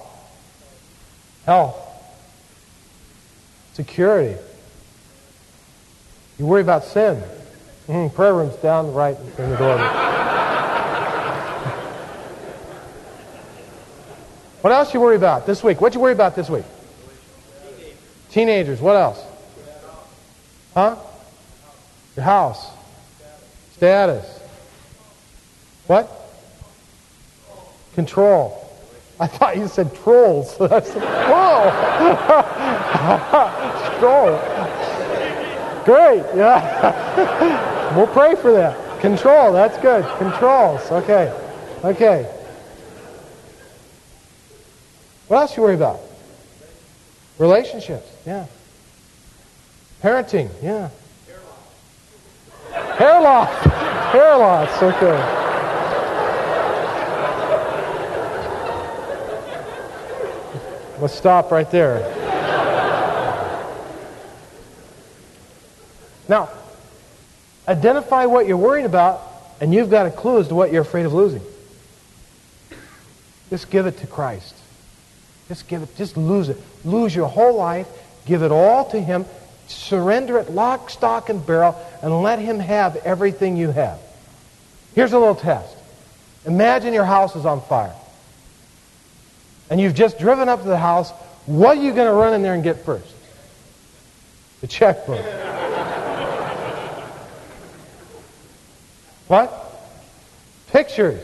Health. 1.45 1.75
Security. 3.73 4.39
You 6.39 6.45
worry 6.45 6.61
about 6.61 6.83
sin. 6.85 7.21
Mm, 7.87 8.13
prayer 8.13 8.33
room's 8.33 8.55
down 8.57 8.87
the 8.87 8.91
right 8.91 9.15
in 9.37 9.49
the 9.49 9.55
door. 9.55 9.77
what 14.61 14.73
else 14.73 14.93
you 14.93 14.99
worry 14.99 15.15
about 15.15 15.45
this 15.45 15.63
week? 15.63 15.79
What 15.79 15.93
you 15.93 16.01
worry 16.01 16.11
about 16.11 16.35
this 16.35 16.49
week? 16.49 16.65
Teenagers. 18.29 18.81
What 18.81 18.97
else? 18.97 19.23
Huh? 20.73 20.97
Your 22.17 22.25
house. 22.25 22.67
Status. 23.71 24.37
What? 25.87 26.11
Control. 27.95 28.65
I 29.17 29.27
thought 29.27 29.55
you 29.55 29.69
said 29.69 29.95
trolls. 29.95 30.59
I 30.61 30.81
said, 30.81 31.01
whoa! 31.29 31.71
Troll. 33.99 34.37
Great, 35.85 36.25
yeah. 36.35 37.73
we'll 37.97 38.07
pray 38.07 38.35
for 38.35 38.51
that. 38.53 39.01
Control, 39.01 39.51
that's 39.51 39.77
good. 39.79 40.05
Controls, 40.17 40.91
okay. 40.91 41.33
Okay. 41.83 42.23
What 45.27 45.37
else 45.37 45.57
you 45.57 45.63
worry 45.63 45.75
about? 45.75 45.99
Relationships, 47.37 48.09
yeah. 48.25 48.45
Parenting, 50.01 50.49
yeah. 50.61 50.89
Hair 52.71 53.21
loss. 53.21 53.63
Hair 54.13 54.37
loss. 54.37 54.81
Okay. 54.97 55.43
Let's 60.99 61.13
stop 61.13 61.51
right 61.51 61.69
there. 61.69 62.01
Now, 66.27 66.49
identify 67.67 68.25
what 68.25 68.47
you're 68.47 68.57
worried 68.57 68.85
about, 68.85 69.21
and 69.59 69.73
you've 69.73 69.89
got 69.89 70.05
a 70.05 70.11
clue 70.11 70.39
as 70.39 70.47
to 70.49 70.55
what 70.55 70.71
you're 70.71 70.83
afraid 70.83 71.05
of 71.05 71.13
losing. 71.13 71.41
Just 73.49 73.69
give 73.69 73.85
it 73.85 73.97
to 73.99 74.07
Christ. 74.07 74.55
Just 75.47 75.67
give 75.67 75.81
it, 75.81 75.95
just 75.95 76.17
lose 76.17 76.49
it. 76.49 76.57
Lose 76.83 77.15
your 77.15 77.27
whole 77.27 77.55
life, 77.55 77.87
give 78.25 78.43
it 78.43 78.51
all 78.51 78.85
to 78.91 78.99
Him, 78.99 79.25
surrender 79.67 80.37
it 80.37 80.51
lock, 80.51 80.89
stock, 80.89 81.29
and 81.29 81.45
barrel, 81.45 81.75
and 82.01 82.21
let 82.21 82.39
Him 82.39 82.59
have 82.59 82.97
everything 82.97 83.55
you 83.57 83.71
have. 83.71 83.99
Here's 84.95 85.13
a 85.13 85.19
little 85.19 85.35
test. 85.35 85.75
Imagine 86.45 86.93
your 86.93 87.05
house 87.05 87.35
is 87.35 87.45
on 87.45 87.61
fire. 87.61 87.93
And 89.69 89.79
you've 89.79 89.95
just 89.95 90.17
driven 90.17 90.49
up 90.49 90.61
to 90.61 90.67
the 90.67 90.77
house. 90.77 91.11
What 91.45 91.77
are 91.77 91.81
you 91.81 91.93
going 91.93 92.07
to 92.07 92.13
run 92.13 92.33
in 92.33 92.41
there 92.41 92.53
and 92.53 92.63
get 92.63 92.83
first? 92.85 93.13
The 94.61 94.67
checkbook. 94.67 95.23
What? 99.27 99.51
Pictures. 100.71 101.21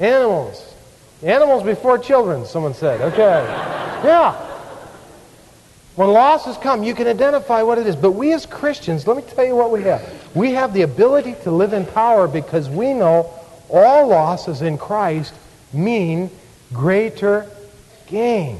Animals. 0.00 0.74
Animals 1.22 1.62
before 1.62 1.98
children, 1.98 2.44
someone 2.46 2.74
said. 2.74 3.00
Okay. 3.00 3.44
Yeah. 4.04 4.32
When 5.96 6.10
losses 6.10 6.56
come, 6.56 6.82
you 6.82 6.94
can 6.94 7.06
identify 7.06 7.62
what 7.62 7.78
it 7.78 7.86
is. 7.86 7.94
But 7.94 8.12
we 8.12 8.32
as 8.32 8.46
Christians, 8.46 9.06
let 9.06 9.16
me 9.16 9.22
tell 9.22 9.44
you 9.44 9.54
what 9.54 9.70
we 9.70 9.82
have. 9.82 10.02
We 10.34 10.52
have 10.52 10.74
the 10.74 10.82
ability 10.82 11.36
to 11.44 11.52
live 11.52 11.72
in 11.72 11.86
power 11.86 12.26
because 12.26 12.68
we 12.68 12.92
know 12.92 13.30
all 13.70 14.08
losses 14.08 14.60
in 14.60 14.76
Christ 14.76 15.32
mean 15.72 16.30
greater 16.72 17.46
gain. 18.06 18.58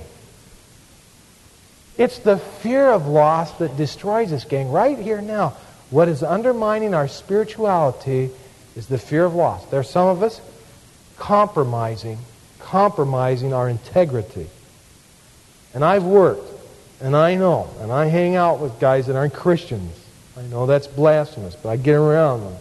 It's 1.96 2.18
the 2.18 2.38
fear 2.38 2.86
of 2.86 3.06
loss 3.06 3.52
that 3.58 3.76
destroys 3.76 4.32
us, 4.32 4.44
gang, 4.44 4.70
right 4.70 4.98
here 4.98 5.20
now. 5.20 5.56
What 5.94 6.08
is 6.08 6.24
undermining 6.24 6.92
our 6.92 7.06
spirituality 7.06 8.30
is 8.74 8.88
the 8.88 8.98
fear 8.98 9.24
of 9.24 9.36
loss. 9.36 9.64
There 9.66 9.78
are 9.78 9.84
some 9.84 10.08
of 10.08 10.24
us 10.24 10.40
compromising, 11.18 12.18
compromising 12.58 13.52
our 13.52 13.68
integrity. 13.68 14.48
And 15.72 15.84
I've 15.84 16.02
worked, 16.02 16.50
and 17.00 17.14
I 17.14 17.36
know, 17.36 17.70
and 17.78 17.92
I 17.92 18.06
hang 18.06 18.34
out 18.34 18.58
with 18.58 18.80
guys 18.80 19.06
that 19.06 19.14
aren't 19.14 19.34
Christians. 19.34 19.96
I 20.36 20.42
know 20.42 20.66
that's 20.66 20.88
blasphemous, 20.88 21.54
but 21.54 21.68
I 21.68 21.76
get 21.76 21.94
around 21.94 22.40
them. 22.40 22.56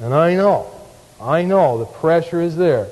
And 0.00 0.12
I 0.12 0.34
know, 0.34 0.68
I 1.20 1.42
know 1.42 1.78
the 1.78 1.84
pressure 1.84 2.40
is 2.40 2.56
there 2.56 2.88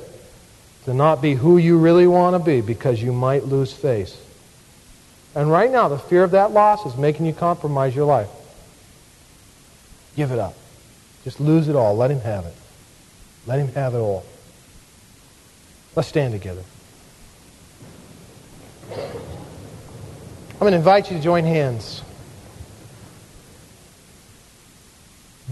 to 0.85 0.95
not 0.95 1.21
be 1.21 1.35
who 1.35 1.59
you 1.59 1.79
really 1.79 2.07
want 2.07 2.37
to 2.37 2.39
be 2.39 2.61
because 2.61 3.03
you 3.03 3.13
might 3.13 3.47
lose 3.47 3.73
face. 3.73 4.17
And 5.35 5.51
right 5.51 5.73
now, 5.73 5.89
the 5.89 5.99
fear 5.99 6.23
of 6.23 6.31
that 6.31 6.53
loss 6.53 6.87
is 6.87 6.97
making 6.97 7.27
you 7.27 7.33
compromise 7.33 7.97
your 7.97 8.07
life. 8.07 8.29
Give 10.17 10.31
it 10.31 10.39
up. 10.39 10.55
Just 11.25 11.41
lose 11.41 11.69
it 11.69 11.77
all. 11.77 11.97
Let 11.97 12.11
him 12.11 12.21
have 12.21 12.45
it. 12.47 12.55
Let 13.47 13.59
him 13.59 13.69
have 13.69 13.95
it 13.95 13.99
all. 13.99 14.25
Let's 15.95 16.09
stand 16.09 16.33
together. 16.33 16.63
I'm 18.93 20.59
going 20.59 20.73
to 20.73 20.79
invite 20.79 21.11
you 21.11 21.17
to 21.17 21.23
join 21.23 21.45
hands. 21.45 22.03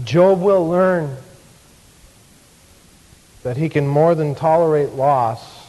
Job 0.03 0.41
will 0.41 0.67
learn 0.67 1.17
that 3.43 3.57
he 3.57 3.69
can 3.69 3.87
more 3.87 4.15
than 4.15 4.35
tolerate 4.35 4.91
loss 4.91 5.67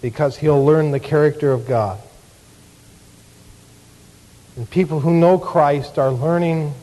because 0.00 0.36
he'll 0.36 0.64
learn 0.64 0.90
the 0.92 1.00
character 1.00 1.52
of 1.52 1.66
God. 1.66 1.98
And 4.56 4.68
people 4.70 5.00
who 5.00 5.12
know 5.12 5.38
Christ 5.38 5.98
are 5.98 6.10
learning 6.10 6.74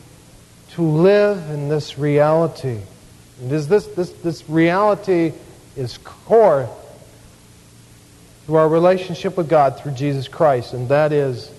to 0.78 0.82
live 0.82 1.50
in 1.50 1.68
this 1.68 1.98
reality. 1.98 2.78
And 3.40 3.50
this, 3.50 3.66
this, 3.66 3.84
this, 3.88 4.10
this 4.10 4.48
reality 4.48 5.32
is 5.76 5.98
core 5.98 6.70
to 8.46 8.54
our 8.54 8.68
relationship 8.68 9.36
with 9.36 9.48
God 9.48 9.80
through 9.80 9.94
Jesus 9.94 10.28
Christ, 10.28 10.74
and 10.74 10.88
that 10.88 11.12
is 11.12 11.50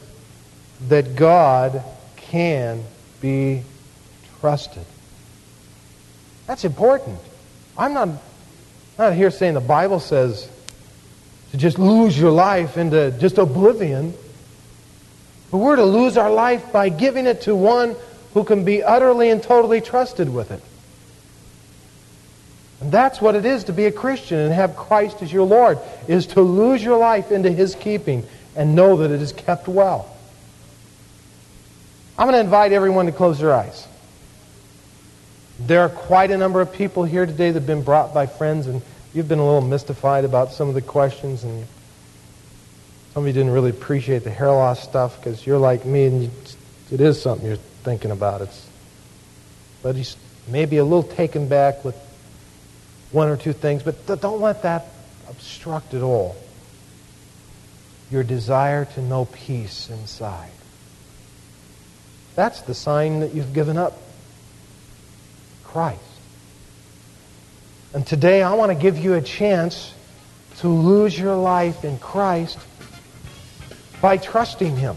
that 0.88 1.18
God 1.18 1.84
can 2.16 2.82
be 3.20 3.64
trusted. 4.40 4.86
That's 6.48 6.64
important. 6.64 7.20
I'm 7.78 7.94
not, 7.94 8.08
not 8.98 9.12
here 9.12 9.32
saying 9.32 9.54
the 9.54 9.60
Bible 9.60 10.00
says 10.00 10.50
to 11.52 11.58
just 11.58 11.78
lose 11.78 12.18
your 12.18 12.32
life 12.32 12.78
into 12.78 13.12
just 13.20 13.38
oblivion. 13.38 14.14
But 15.52 15.58
we're 15.58 15.76
to 15.76 15.86
lose 15.86 16.16
our 16.16 16.32
life 16.32 16.72
by 16.72 16.88
giving 16.88 17.26
it 17.26 17.42
to 17.42 17.54
one 17.54 17.98
who 18.34 18.44
can 18.44 18.64
be 18.64 18.84
utterly 18.84 19.30
and 19.30 19.42
totally 19.42 19.82
trusted 19.82 20.34
with 20.34 20.52
it. 20.52 20.62
And 22.82 22.92
that's 22.92 23.20
what 23.20 23.36
it 23.36 23.46
is 23.46 23.66
to 23.66 23.74
be 23.74 23.86
a 23.86 23.92
Christian 23.92 24.38
and 24.38 24.54
have 24.54 24.76
Christ 24.76 25.22
as 25.22 25.34
your 25.34 25.46
Lord, 25.46 25.80
is 26.08 26.28
to 26.28 26.42
lose 26.42 26.84
your 26.84 26.98
life 26.98 27.32
into 27.32 27.52
His 27.52 27.76
keeping 27.76 28.26
and 28.56 28.76
know 28.76 28.98
that 28.98 29.12
it 29.12 29.22
is 29.22 29.34
kept 29.34 29.68
well. 29.68 30.16
I'm 32.18 32.26
going 32.26 32.34
to 32.34 32.40
invite 32.40 32.72
everyone 32.72 33.06
to 33.06 33.12
close 33.12 33.40
their 33.40 33.54
eyes. 33.54 33.88
There 35.60 35.82
are 35.82 35.90
quite 35.90 36.32
a 36.32 36.38
number 36.38 36.62
of 36.62 36.72
people 36.72 37.04
here 37.04 37.26
today 37.26 37.52
that 37.52 37.60
have 37.60 37.68
been 37.68 37.84
brought 37.84 38.14
by 38.14 38.28
friends, 38.28 38.68
and 38.68 38.82
you've 39.14 39.28
been 39.28 39.40
a 39.40 39.46
little 39.46 39.62
mystified 39.62 40.24
about 40.24 40.52
some 40.52 40.70
of 40.70 40.74
the 40.74 40.82
questions, 40.82 41.44
and 41.44 41.66
some 43.14 43.24
of 43.24 43.28
you 43.28 43.34
didn't 43.34 43.52
really 43.52 43.72
appreciate 43.72 44.24
the 44.24 44.30
hair 44.30 44.52
loss 44.52 44.82
stuff 44.82 45.18
because 45.18 45.46
you're 45.46 45.58
like 45.58 45.86
me, 45.86 46.06
and 46.06 46.32
it 46.92 47.02
is 47.02 47.22
something 47.22 47.46
you're 47.46 47.58
thinking 47.90 48.12
about. 48.12 48.42
it. 48.42 48.62
but 49.82 49.96
he's 49.96 50.16
maybe 50.48 50.78
a 50.78 50.84
little 50.84 51.02
taken 51.02 51.48
back 51.48 51.84
with 51.84 51.96
one 53.12 53.30
or 53.30 53.36
two 53.36 53.52
things, 53.52 53.82
but 53.82 54.06
don't 54.22 54.42
let 54.42 54.62
that 54.62 54.86
obstruct 55.28 55.96
at 55.96 56.04
all 56.04 56.36
your 58.12 58.22
desire 58.24 58.86
to 58.86 59.02
know 59.02 59.26
peace 59.26 59.90
inside. 59.90 60.52
That's 62.36 62.62
the 62.62 62.76
sign 62.76 63.22
that 63.22 63.34
you've 63.34 63.54
given 63.54 63.76
up 63.76 63.98
Christ. 65.64 66.00
And 67.96 68.06
today 68.06 68.44
I 68.44 68.54
want 68.54 68.72
to 68.72 68.78
give 68.78 69.00
you 69.00 69.16
a 69.16 69.22
chance 69.22 69.96
to 70.58 70.68
lose 70.68 71.18
your 71.18 71.36
life 71.36 71.84
in 71.84 71.98
Christ 71.98 72.60
by 74.00 74.18
trusting 74.18 74.76
Him. 74.76 74.96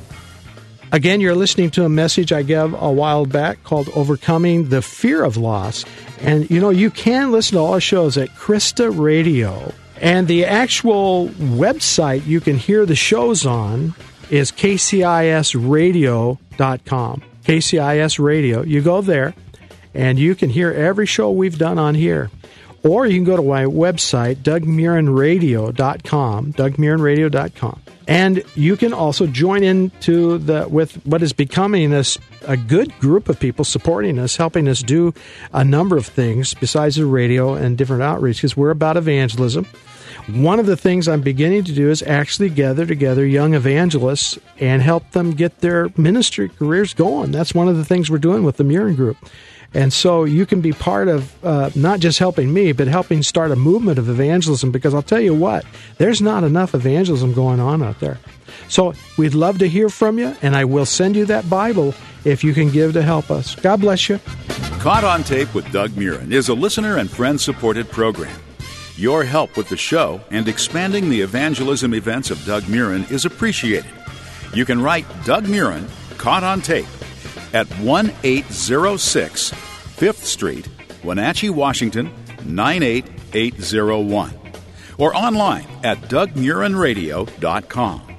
Again, 0.93 1.21
you're 1.23 1.35
listening 1.35 1.71
to 1.71 1.87
a 1.87 1.89
message 1.89 2.35
I 2.35 2.43
gave 2.43 2.75
a 2.75 2.93
while 2.93 3.25
back 3.25 3.65
called 3.65 3.89
Overcoming 3.95 4.69
the 4.69 4.83
Fear 4.83 5.25
of 5.25 5.39
Loss. 5.39 5.87
And 6.21 6.51
you 6.51 6.61
know, 6.61 6.69
you 6.69 6.91
can 6.91 7.33
listen 7.33 7.57
to 7.57 7.63
all 7.63 7.73
our 7.73 7.81
shows 7.81 8.19
at 8.19 8.37
CRISTA 8.37 8.91
Radio. 8.91 9.73
And 10.03 10.29
the 10.29 10.45
actual 10.45 11.29
website 11.29 12.27
you 12.27 12.43
can 12.43 12.59
hear 12.59 12.85
the 12.85 12.95
shows 12.95 13.47
on 13.47 13.95
is 14.29 14.53
kcisradio.com. 14.53 17.23
KCIS 17.45 18.19
Radio. 18.19 18.63
You 18.63 18.83
go 18.83 19.01
there 19.01 19.33
and 19.95 20.19
you 20.19 20.35
can 20.35 20.51
hear 20.51 20.71
every 20.71 21.07
show 21.07 21.31
we've 21.31 21.57
done 21.57 21.79
on 21.79 21.95
here. 21.95 22.31
Or 22.85 23.07
you 23.07 23.17
can 23.17 23.25
go 23.25 23.37
to 23.37 23.43
my 23.43 23.65
website, 23.65 24.43
dougmurrenradio.com, 24.43 26.53
dougmurrenradio.com. 26.53 27.81
And 28.09 28.43
you 28.55 28.77
can 28.77 28.93
also 28.93 29.27
join 29.27 29.63
into 29.63 30.39
the 30.39 30.69
with 30.69 31.05
what 31.07 31.23
is 31.23 31.33
becoming 31.33 31.93
a, 31.95 32.05
a 32.47 32.57
good 32.57 32.99
group 32.99 33.29
of 33.29 33.39
people 33.39 33.65
supporting 33.65 34.19
us, 34.19 34.37
helping 34.37 34.69
us 34.69 34.83
do 34.83 35.15
a 35.53 35.65
number 35.65 35.97
of 35.97 36.07
things 36.07 36.55
besides 36.55 36.97
the 36.97 37.07
radio 37.07 37.55
and 37.55 37.79
different 37.79 38.03
outreach, 38.03 38.39
because 38.39 38.57
we're 38.57 38.71
about 38.71 38.97
evangelism. 38.97 39.67
One 40.29 40.61
of 40.61 40.67
the 40.67 40.77
things 40.77 41.09
I'm 41.09 41.21
beginning 41.21 41.65
to 41.65 41.73
do 41.73 41.91
is 41.91 42.03
actually 42.03 42.51
gather 42.51 42.87
together 42.87 43.27
young 43.27 43.55
evangelists 43.55 44.39
and 44.59 44.81
help 44.81 45.11
them 45.11 45.33
get 45.33 45.61
their 45.61 45.91
ministry 45.97 46.49
careers 46.49 46.95
going. 46.95 47.33
That's 47.33 47.55
one 47.55 47.67
of 47.69 47.77
the 47.77 47.85
things 47.85 48.09
we're 48.09 48.19
doing 48.19 48.45
with 48.45 48.57
the 48.57 48.65
Murren 48.65 48.95
Group. 48.95 49.17
And 49.75 49.93
so 49.93 50.25
you 50.25 50.45
can 50.45 50.61
be 50.61 50.73
part 50.73 51.09
of 51.09 51.45
uh, 51.45 51.71
not 51.75 52.01
just 52.01 52.19
helping 52.19 52.53
me, 52.53 52.73
but 52.73 52.89
helping 52.89 53.23
start 53.23 53.51
a 53.51 53.57
movement 53.57 53.99
of 53.99 54.09
evangelism 54.09 54.71
because 54.71 54.93
I'll 54.93 55.03
tell 55.03 55.21
you 55.21 55.35
what, 55.35 55.65
there's 55.99 56.21
not 56.21 56.45
enough 56.45 56.75
evangelism 56.75 57.33
going 57.33 57.61
on 57.61 57.83
out 57.83 58.01
there. 58.01 58.19
So 58.69 58.93
we'd 59.17 59.35
love 59.35 59.59
to 59.59 59.69
hear 59.69 59.89
from 59.89 60.19
you, 60.19 60.37
and 60.43 60.55
I 60.55 60.65
will 60.65 60.87
send 60.87 61.17
you 61.17 61.25
that 61.27 61.49
Bible 61.49 61.95
if 62.25 62.45
you 62.45 62.53
can 62.53 62.71
give 62.71 62.93
to 62.95 63.03
help 63.03 63.31
us. 63.31 63.55
God 63.55 63.81
bless 63.81 64.09
you. 64.09 64.21
Caught 64.81 65.05
on 65.05 65.23
Tape 65.23 65.55
with 65.55 65.71
Doug 65.73 65.91
Murren 65.93 66.33
is 66.33 66.49
a 66.49 66.55
listener 66.55 66.99
and 66.99 67.11
friend 67.11 67.41
supported 67.41 67.91
program. 67.91 68.37
Your 68.97 69.25
help 69.25 69.57
with 69.57 69.69
the 69.69 69.77
show 69.77 70.21
and 70.31 70.49
expanding 70.49 71.09
the 71.09 71.21
evangelism 71.23 71.95
events 71.95 72.31
of 72.31 72.45
Doug 72.45 72.65
Murren 72.65 73.11
is 73.11 73.25
appreciated. 73.25 73.91
You 74.55 74.67
can 74.67 74.83
write 74.83 75.07
Doug 75.25 75.45
Murren, 75.45 75.89
Caught 76.19 76.45
on 76.45 76.61
Tape 76.61 76.87
at 77.53 77.69
1806 77.81 79.51
5th 79.51 80.25
Street, 80.25 80.69
Wenatchee, 81.05 81.51
Washington 81.51 82.11
98801, 82.45 84.33
or 84.99 85.17
online 85.17 85.67
at 85.85 85.99
dougmurrenradio.com. 86.03 88.12